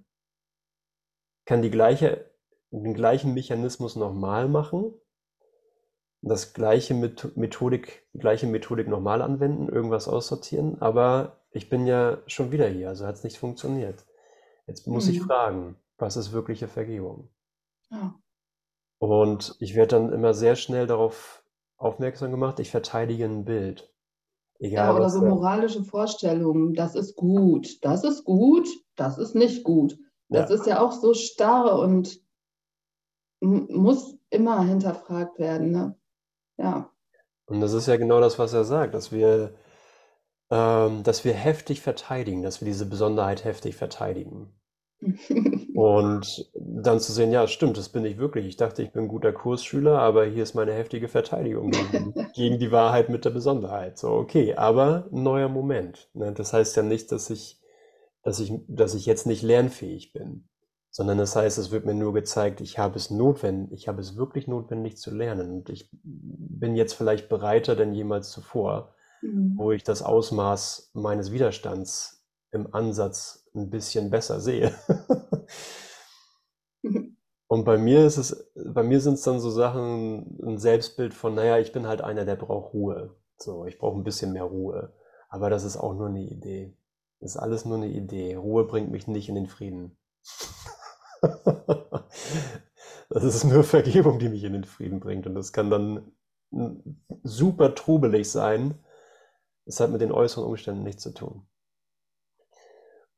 [1.45, 2.31] kann die gleiche,
[2.71, 4.95] den gleichen Mechanismus nochmal machen,
[6.23, 12.67] das gleiche Methodik, gleiche Methodik nochmal anwenden, irgendwas aussortieren, aber ich bin ja schon wieder
[12.69, 14.05] hier, also hat es nicht funktioniert.
[14.67, 15.13] Jetzt muss mhm.
[15.13, 17.29] ich fragen, was ist wirkliche Vergebung?
[17.91, 18.15] Ja.
[19.05, 21.45] Und ich werde dann immer sehr schnell darauf
[21.77, 23.93] aufmerksam gemacht, ich verteidige ein Bild.
[24.59, 29.63] Egal, ja, oder so moralische Vorstellungen, das ist gut, das ist gut, das ist nicht
[29.63, 29.99] gut.
[30.31, 30.57] Das ja.
[30.57, 32.19] ist ja auch so starr und
[33.41, 35.71] muss immer hinterfragt werden.
[35.71, 35.99] Ne?
[36.57, 36.91] Ja.
[37.45, 39.53] Und das ist ja genau das, was er sagt, dass wir,
[40.49, 44.59] ähm, dass wir heftig verteidigen, dass wir diese Besonderheit heftig verteidigen.
[45.75, 46.51] Und
[46.87, 48.47] dann zu sehen, ja, stimmt, das bin ich wirklich.
[48.47, 52.59] Ich dachte, ich bin ein guter Kursschüler, aber hier ist meine heftige Verteidigung gegen, gegen
[52.59, 53.99] die Wahrheit mit der Besonderheit.
[53.99, 56.09] So, okay, aber ein neuer Moment.
[56.15, 56.33] Ne?
[56.33, 57.61] Das heißt ja nicht, dass ich,
[58.23, 60.49] dass ich, dass ich jetzt nicht lernfähig bin,
[60.91, 64.17] sondern das heißt, es wird mir nur gezeigt, ich habe es notwendig, ich habe es
[64.17, 65.51] wirklich notwendig zu lernen.
[65.51, 69.55] Und ich bin jetzt vielleicht bereiter denn jemals zuvor, mhm.
[69.57, 74.73] wo ich das Ausmaß meines Widerstands im Ansatz ein bisschen besser sehe.
[77.55, 81.37] Und bei mir ist es, bei mir sind es dann so Sachen, ein Selbstbild von,
[81.37, 83.15] naja, ich bin halt einer, der braucht Ruhe.
[83.37, 84.93] So, ich brauche ein bisschen mehr Ruhe.
[85.29, 86.77] Aber das ist auch nur eine Idee.
[87.21, 88.35] Das ist alles nur eine Idee.
[88.35, 89.97] Ruhe bringt mich nicht in den Frieden.
[93.11, 95.29] Das ist nur Vergebung, die mich in den Frieden bringt.
[95.29, 96.11] Und das kann dann
[97.23, 98.75] super trubelig sein.
[99.67, 101.47] Das hat mit den äußeren Umständen nichts zu tun.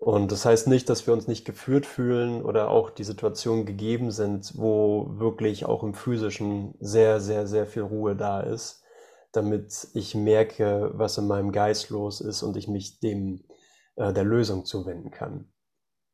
[0.07, 4.12] Und das heißt nicht, dass wir uns nicht geführt fühlen oder auch die Situationen gegeben
[4.12, 8.84] sind, wo wirklich auch im physischen sehr, sehr, sehr viel Ruhe da ist,
[9.32, 13.42] damit ich merke, was in meinem Geist los ist und ich mich dem
[13.96, 15.52] äh, der Lösung zuwenden kann,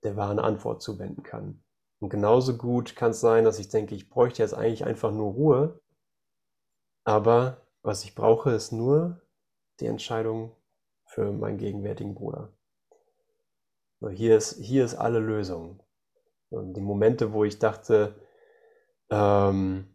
[0.04, 1.62] der wahren Antwort zuwenden kann.
[2.00, 5.32] Und genauso gut kann es sein, dass ich denke, ich bräuchte jetzt eigentlich einfach nur
[5.34, 5.82] Ruhe,
[7.04, 9.20] aber was ich brauche, ist nur
[9.80, 10.56] die Entscheidung
[11.04, 12.54] für meinen gegenwärtigen Bruder.
[14.10, 15.82] Hier ist, hier ist alle Lösung.
[16.50, 18.14] Und die Momente, wo ich dachte,
[19.10, 19.86] ähm,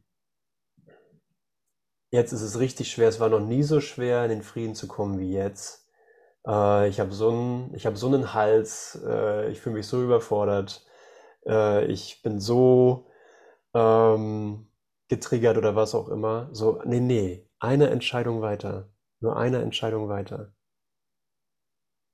[2.12, 4.88] jetzt ist es richtig schwer, es war noch nie so schwer, in den Frieden zu
[4.88, 5.88] kommen wie jetzt.
[6.48, 10.86] Äh, ich habe so einen, habe so einen Hals, äh, ich fühle mich so überfordert,
[11.46, 13.08] äh, ich bin so
[13.74, 14.68] ähm,
[15.10, 16.50] getriggert oder was auch immer.
[16.54, 18.90] So, nee, nee, eine Entscheidung weiter,
[19.20, 20.54] nur eine Entscheidung weiter.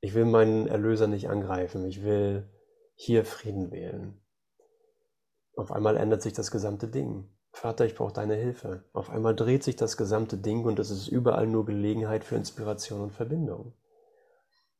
[0.04, 1.86] Ich will meinen Erlöser nicht angreifen.
[1.86, 2.45] Ich will
[2.93, 4.22] hier Frieden wählen.
[5.56, 7.30] Auf einmal ändert sich das gesamte Ding.
[7.54, 8.84] Vater, ich brauche deine Hilfe.
[8.91, 12.99] Auf einmal dreht sich das gesamte Ding und es ist überall nur Gelegenheit für Inspiration
[12.99, 13.78] und Verbindung.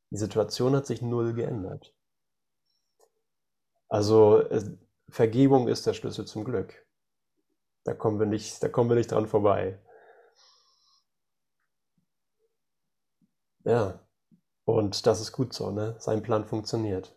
[0.10, 1.96] Die Situation hat sich null geändert.
[3.88, 4.44] Also
[5.08, 6.86] Vergebung ist der Schlüssel zum Glück.
[7.86, 9.80] Da kommen wir nicht, da kommen wir nicht dran vorbei.
[13.64, 14.04] Ja,
[14.66, 15.96] und das ist gut so, ne?
[16.00, 17.16] Sein Plan funktioniert.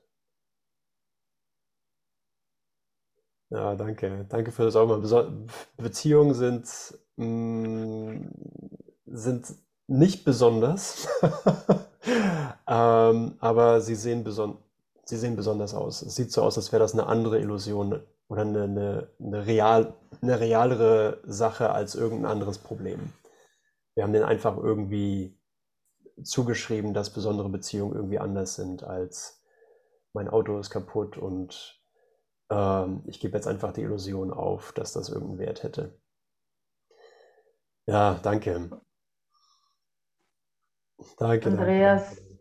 [3.51, 4.27] Ja, danke.
[4.29, 5.01] Danke für das auch mal.
[5.77, 6.69] Beziehungen sind,
[7.17, 8.27] mm,
[9.07, 9.55] sind
[9.87, 11.07] nicht besonders,
[12.69, 14.59] ähm, aber sie sehen, beson
[15.05, 16.03] sie sehen besonders aus.
[16.03, 19.95] Es sieht so aus, als wäre das eine andere Illusion oder eine, eine, eine, real,
[20.21, 23.13] eine realere Sache als irgendein anderes Problem.
[23.95, 25.39] Wir haben den einfach irgendwie
[26.23, 29.43] zugeschrieben, dass besondere Beziehungen irgendwie anders sind als
[30.13, 31.79] mein Auto ist kaputt und
[32.51, 35.99] ähm, ich gebe jetzt einfach die Illusion auf, dass das irgendeinen Wert hätte.
[37.87, 38.81] Ja, danke.
[41.19, 41.51] Danke.
[41.51, 42.41] Andreas, danke.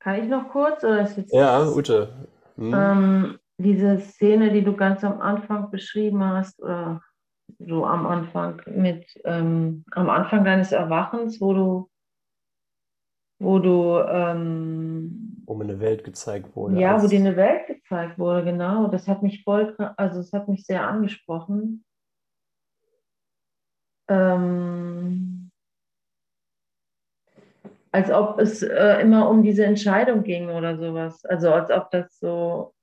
[0.00, 0.82] kann ich noch kurz?
[0.82, 2.28] Oder ist jetzt ja, Ute.
[2.56, 2.74] Hm.
[2.74, 7.02] Ähm, diese Szene, die du ganz am Anfang beschrieben hast, oder
[7.58, 11.90] so am Anfang mit ähm, am Anfang deines Erwachens, wo du
[13.38, 16.78] wo du ähm, wo mir eine Welt gezeigt wurde.
[16.80, 18.88] Ja, wo dir eine Welt gezeigt wurde, genau.
[18.88, 21.84] Das hat mich voll, also es hat mich sehr angesprochen.
[24.08, 25.50] Ähm,
[27.92, 31.24] als ob es äh, immer um diese Entscheidung ging oder sowas.
[31.24, 32.74] Also als ob das so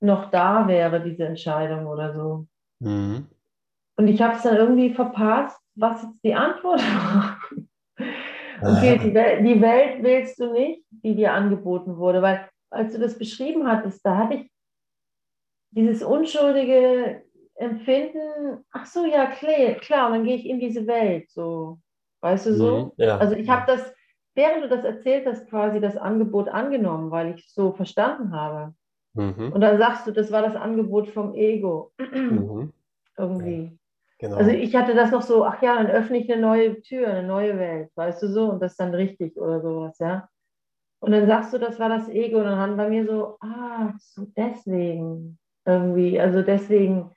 [0.00, 2.46] noch da wäre, diese Entscheidung oder so.
[2.80, 3.26] Mhm.
[3.96, 7.37] Und ich habe es dann irgendwie verpasst, was jetzt die Antwort war.
[8.60, 12.98] Okay, die, Welt, die Welt willst du nicht, die dir angeboten wurde, weil als du
[12.98, 14.50] das beschrieben hattest, da hatte ich
[15.70, 17.22] dieses unschuldige
[17.54, 21.78] Empfinden, ach so, ja, klar, klar, und dann gehe ich in diese Welt, so,
[22.20, 22.92] weißt du so?
[22.96, 23.18] Mhm, ja.
[23.18, 23.92] Also ich habe das,
[24.34, 28.74] während du das erzählt hast, quasi das Angebot angenommen, weil ich es so verstanden habe.
[29.14, 29.52] Mhm.
[29.52, 31.92] Und dann sagst du, das war das Angebot vom Ego.
[31.98, 32.72] Mhm.
[33.16, 33.78] Irgendwie.
[34.18, 34.36] Genau.
[34.36, 37.26] Also ich hatte das noch so, ach ja, dann öffne ich eine neue Tür, eine
[37.26, 40.28] neue Welt, weißt du so, und das ist dann richtig oder sowas, ja.
[41.00, 43.92] Und dann sagst du, das war das Ego, und dann haben bei mir so, ah,
[43.98, 47.12] so deswegen irgendwie, also deswegen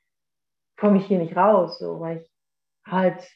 [0.77, 2.31] komme ich hier nicht raus, so, weil ich
[2.85, 3.27] halt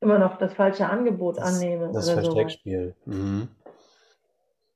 [0.00, 1.92] immer noch das falsche Angebot das, annehme.
[1.92, 2.96] Das oder Versteckspiel.
[3.04, 3.48] Mhm.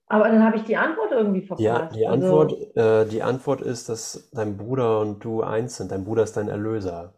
[0.09, 1.65] Aber dann habe ich die Antwort irgendwie verpasst.
[1.65, 5.91] Ja, die also, Antwort, äh, die Antwort ist, dass dein Bruder und du eins sind.
[5.91, 7.15] Dein Bruder ist dein Erlöser.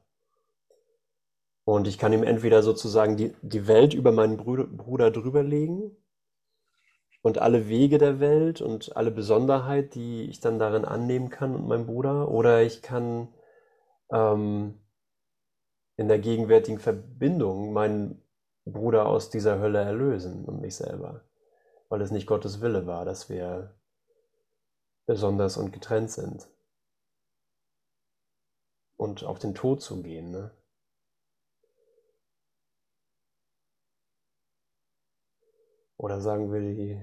[1.68, 5.94] Und ich kann ihm entweder sozusagen die, die Welt über meinen Bruder, Bruder drüberlegen
[7.20, 11.68] und alle Wege der Welt und alle Besonderheit, die ich dann darin annehmen kann und
[11.68, 13.28] mein Bruder, oder ich kann
[14.10, 14.80] ähm,
[15.98, 18.22] in der gegenwärtigen Verbindung meinen
[18.64, 21.20] Bruder aus dieser Hölle erlösen und mich selber,
[21.90, 23.74] weil es nicht Gottes Wille war, dass wir
[25.04, 26.48] besonders und getrennt sind
[28.96, 30.30] und auf den Tod zu gehen.
[30.30, 30.50] Ne?
[35.98, 36.98] Oder sagen wir die,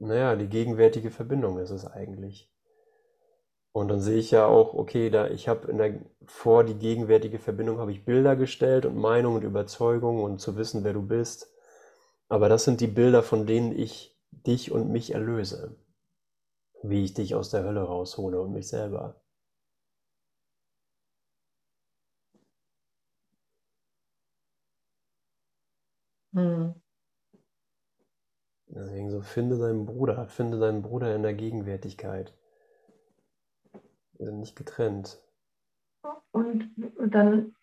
[0.00, 2.50] naja, die gegenwärtige Verbindung ist es eigentlich.
[3.72, 7.38] Und dann sehe ich ja auch, okay, da ich habe in der vor die gegenwärtige
[7.38, 11.52] Verbindung habe ich Bilder gestellt und Meinungen und Überzeugungen und zu wissen, wer du bist.
[12.28, 15.76] Aber das sind die Bilder, von denen ich dich und mich erlöse.
[16.82, 19.22] Wie ich dich aus der Hölle raushole und mich selber.
[26.34, 26.72] Hm.
[28.80, 32.34] Deswegen so, finde deinen Bruder, finde deinen Bruder in der Gegenwärtigkeit.
[34.14, 35.22] Wir sind nicht getrennt.
[36.32, 36.70] Und
[37.08, 37.54] dann,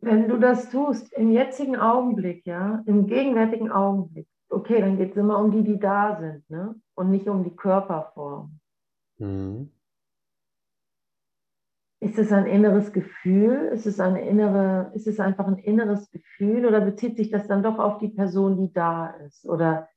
[0.00, 5.16] wenn du das tust, im jetzigen Augenblick, ja, im gegenwärtigen Augenblick, okay, dann geht es
[5.16, 6.74] immer um die, die da sind, ne?
[6.94, 8.58] Und nicht um die Körperform.
[9.18, 9.70] Mhm.
[12.00, 13.70] Ist es ein inneres Gefühl?
[13.72, 17.62] Ist es eine innere, ist es einfach ein inneres Gefühl oder bezieht sich das dann
[17.62, 19.46] doch auf die Person, die da ist?
[19.46, 19.88] Oder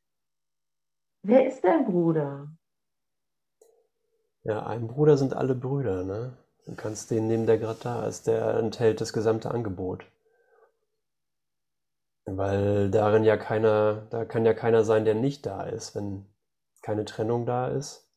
[1.28, 2.50] wer ist dein Bruder?
[4.44, 6.38] Ja, ein Bruder sind alle Brüder, ne?
[6.66, 10.06] Du kannst den nehmen, der gerade da ist, der enthält das gesamte Angebot.
[12.28, 15.96] Weil darin ja keiner, da kann ja keiner sein, der nicht da ist.
[15.96, 16.26] Wenn
[16.84, 18.08] keine Trennung da ist,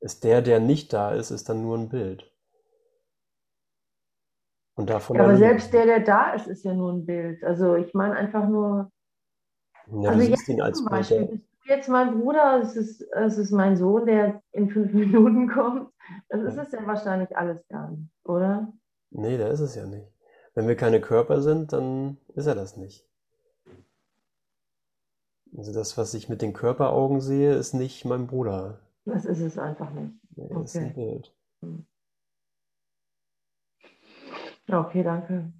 [0.00, 2.32] ist der, der nicht da ist, ist dann nur ein Bild.
[4.74, 7.44] Und davon Ja, aber selbst der, der da ist, ist ja nur ein Bild.
[7.44, 8.90] Also ich meine einfach nur,
[9.86, 11.42] Ja, du also siehst jetzt ihn als Bild.
[11.64, 15.90] Jetzt mein Bruder, es ist, es ist mein Sohn, der in fünf Minuten kommt,
[16.28, 18.72] dann ist es ja wahrscheinlich alles gar nicht, oder?
[19.10, 20.08] nee, der ist es ja nicht.
[20.54, 23.06] Wenn wir keine Körper sind, dann ist er das nicht.
[25.56, 28.80] Also das, was ich mit den Körperaugen sehe, ist nicht mein Bruder.
[29.04, 30.14] Das ist es einfach nicht.
[30.36, 30.94] Nee, das ist ein Okay.
[30.94, 31.32] Bild.
[34.68, 35.52] Ja, Okay, danke.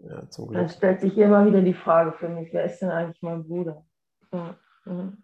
[0.00, 0.76] Ja, zum Dann Glück.
[0.76, 3.84] stellt sich immer wieder die Frage für mich, wer ist denn eigentlich mein Bruder?
[4.32, 4.56] Ja.
[4.84, 5.22] mhm.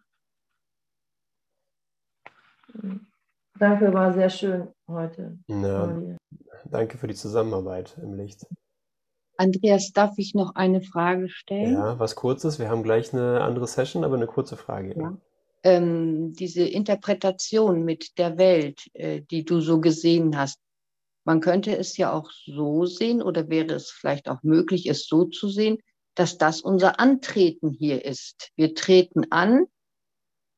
[3.59, 5.39] Danke, war sehr schön heute.
[5.49, 5.99] Ja,
[6.67, 8.47] danke für die Zusammenarbeit im Licht.
[9.39, 11.75] Andreas, darf ich noch eine Frage stellen?
[11.75, 12.59] Ja, was kurzes.
[12.59, 14.95] Wir haben gleich eine andere Session, aber eine kurze Frage.
[14.99, 15.17] Ja.
[15.63, 20.61] Ähm, diese Interpretation mit der Welt, äh, die du so gesehen hast,
[21.27, 25.25] man könnte es ja auch so sehen oder wäre es vielleicht auch möglich, es so
[25.25, 25.79] zu sehen,
[26.15, 28.53] dass das unser Antreten hier ist.
[28.57, 29.67] Wir treten an,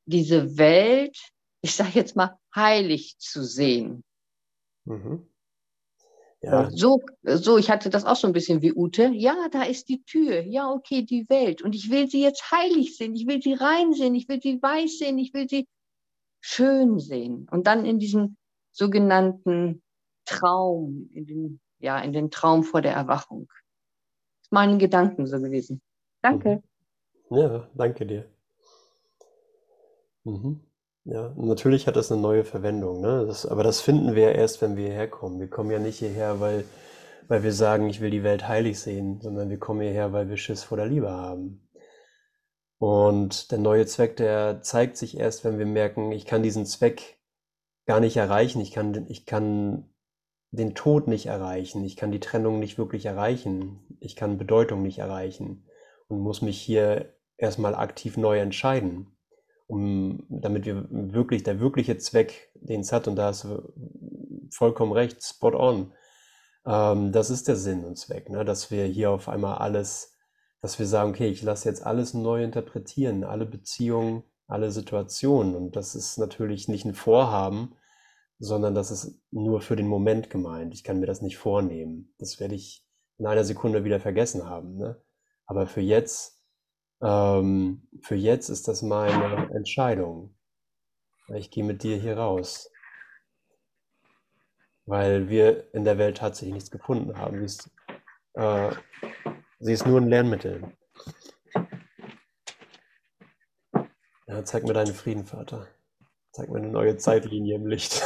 [0.04, 1.18] diese Welt,
[1.62, 4.04] ich sage jetzt mal, heilig zu sehen.
[4.84, 5.26] Mhm.
[6.40, 9.10] Ja, So, so, ich hatte das auch so ein bisschen wie Ute.
[9.12, 10.42] Ja, da ist die Tür.
[10.42, 11.62] Ja, okay, die Welt.
[11.62, 13.16] Und ich will sie jetzt heilig sehen.
[13.16, 14.14] Ich will sie rein sehen.
[14.14, 15.18] Ich will sie weiß sehen.
[15.18, 15.66] Ich will sie
[16.40, 17.48] schön sehen.
[17.50, 18.36] Und dann in diesem
[18.70, 19.82] sogenannten
[20.29, 23.47] Traum, in den, ja, in den Traum vor der Erwachung.
[23.49, 25.81] Das ist meine Gedanken so gewesen.
[26.22, 26.62] Danke.
[27.31, 28.24] ja, danke dir.
[30.24, 30.61] Mhm.
[31.05, 33.24] Ja, natürlich hat das eine neue Verwendung, ne?
[33.26, 35.41] Das, aber das finden wir ja erst, wenn wir hierher kommen.
[35.41, 36.64] Wir kommen ja nicht hierher, weil,
[37.29, 40.37] weil wir sagen, ich will die Welt heilig sehen, sondern wir kommen hierher, weil wir
[40.37, 41.66] Schiss vor der Liebe haben.
[42.79, 47.18] Und der neue Zweck, der zeigt sich erst, wenn wir merken, ich kann diesen Zweck
[47.87, 48.61] gar nicht erreichen.
[48.61, 49.89] Ich kann, ich kann
[50.51, 51.84] den Tod nicht erreichen.
[51.84, 53.80] Ich kann die Trennung nicht wirklich erreichen.
[54.01, 55.64] Ich kann Bedeutung nicht erreichen
[56.09, 59.07] und muss mich hier erstmal aktiv neu entscheiden,
[59.66, 63.72] um, damit wir wirklich, der wirkliche Zweck, den es hat, und da hast du
[64.51, 65.92] vollkommen recht, spot on,
[66.66, 68.44] ähm, das ist der Sinn und Zweck, ne?
[68.44, 70.16] dass wir hier auf einmal alles,
[70.61, 75.55] dass wir sagen, okay, ich lasse jetzt alles neu interpretieren, alle Beziehungen, alle Situationen.
[75.55, 77.74] Und das ist natürlich nicht ein Vorhaben,
[78.39, 80.74] sondern das ist nur für den Moment gemeint.
[80.74, 82.14] Ich kann mir das nicht vornehmen.
[82.18, 82.86] Das werde ich
[83.18, 84.76] in einer Sekunde wieder vergessen haben.
[84.76, 85.01] Ne?
[85.47, 86.41] Aber für jetzt,
[87.03, 90.36] ähm, für jetzt ist das meine Entscheidung.
[91.34, 92.70] Ich gehe mit dir hier raus,
[94.86, 97.39] weil wir in der Welt tatsächlich nichts gefunden haben.
[97.39, 97.70] Sie ist,
[98.34, 98.70] äh,
[99.59, 100.72] sie ist nur ein Lernmittel.
[104.26, 105.66] Ja, zeig mir deinen Frieden, Vater.
[106.32, 108.03] Zeig mir eine neue Zeitlinie im Licht.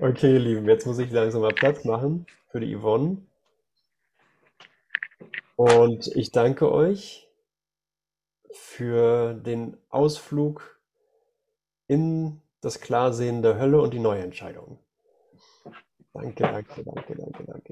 [0.00, 3.18] Okay, ihr Lieben, jetzt muss ich langsam mal Platz machen für die Yvonne.
[5.56, 7.28] Und ich danke euch
[8.52, 10.80] für den Ausflug
[11.86, 14.78] in das Klarsehen der Hölle und die Neuentscheidung.
[16.12, 17.62] Danke, danke, danke, danke, danke.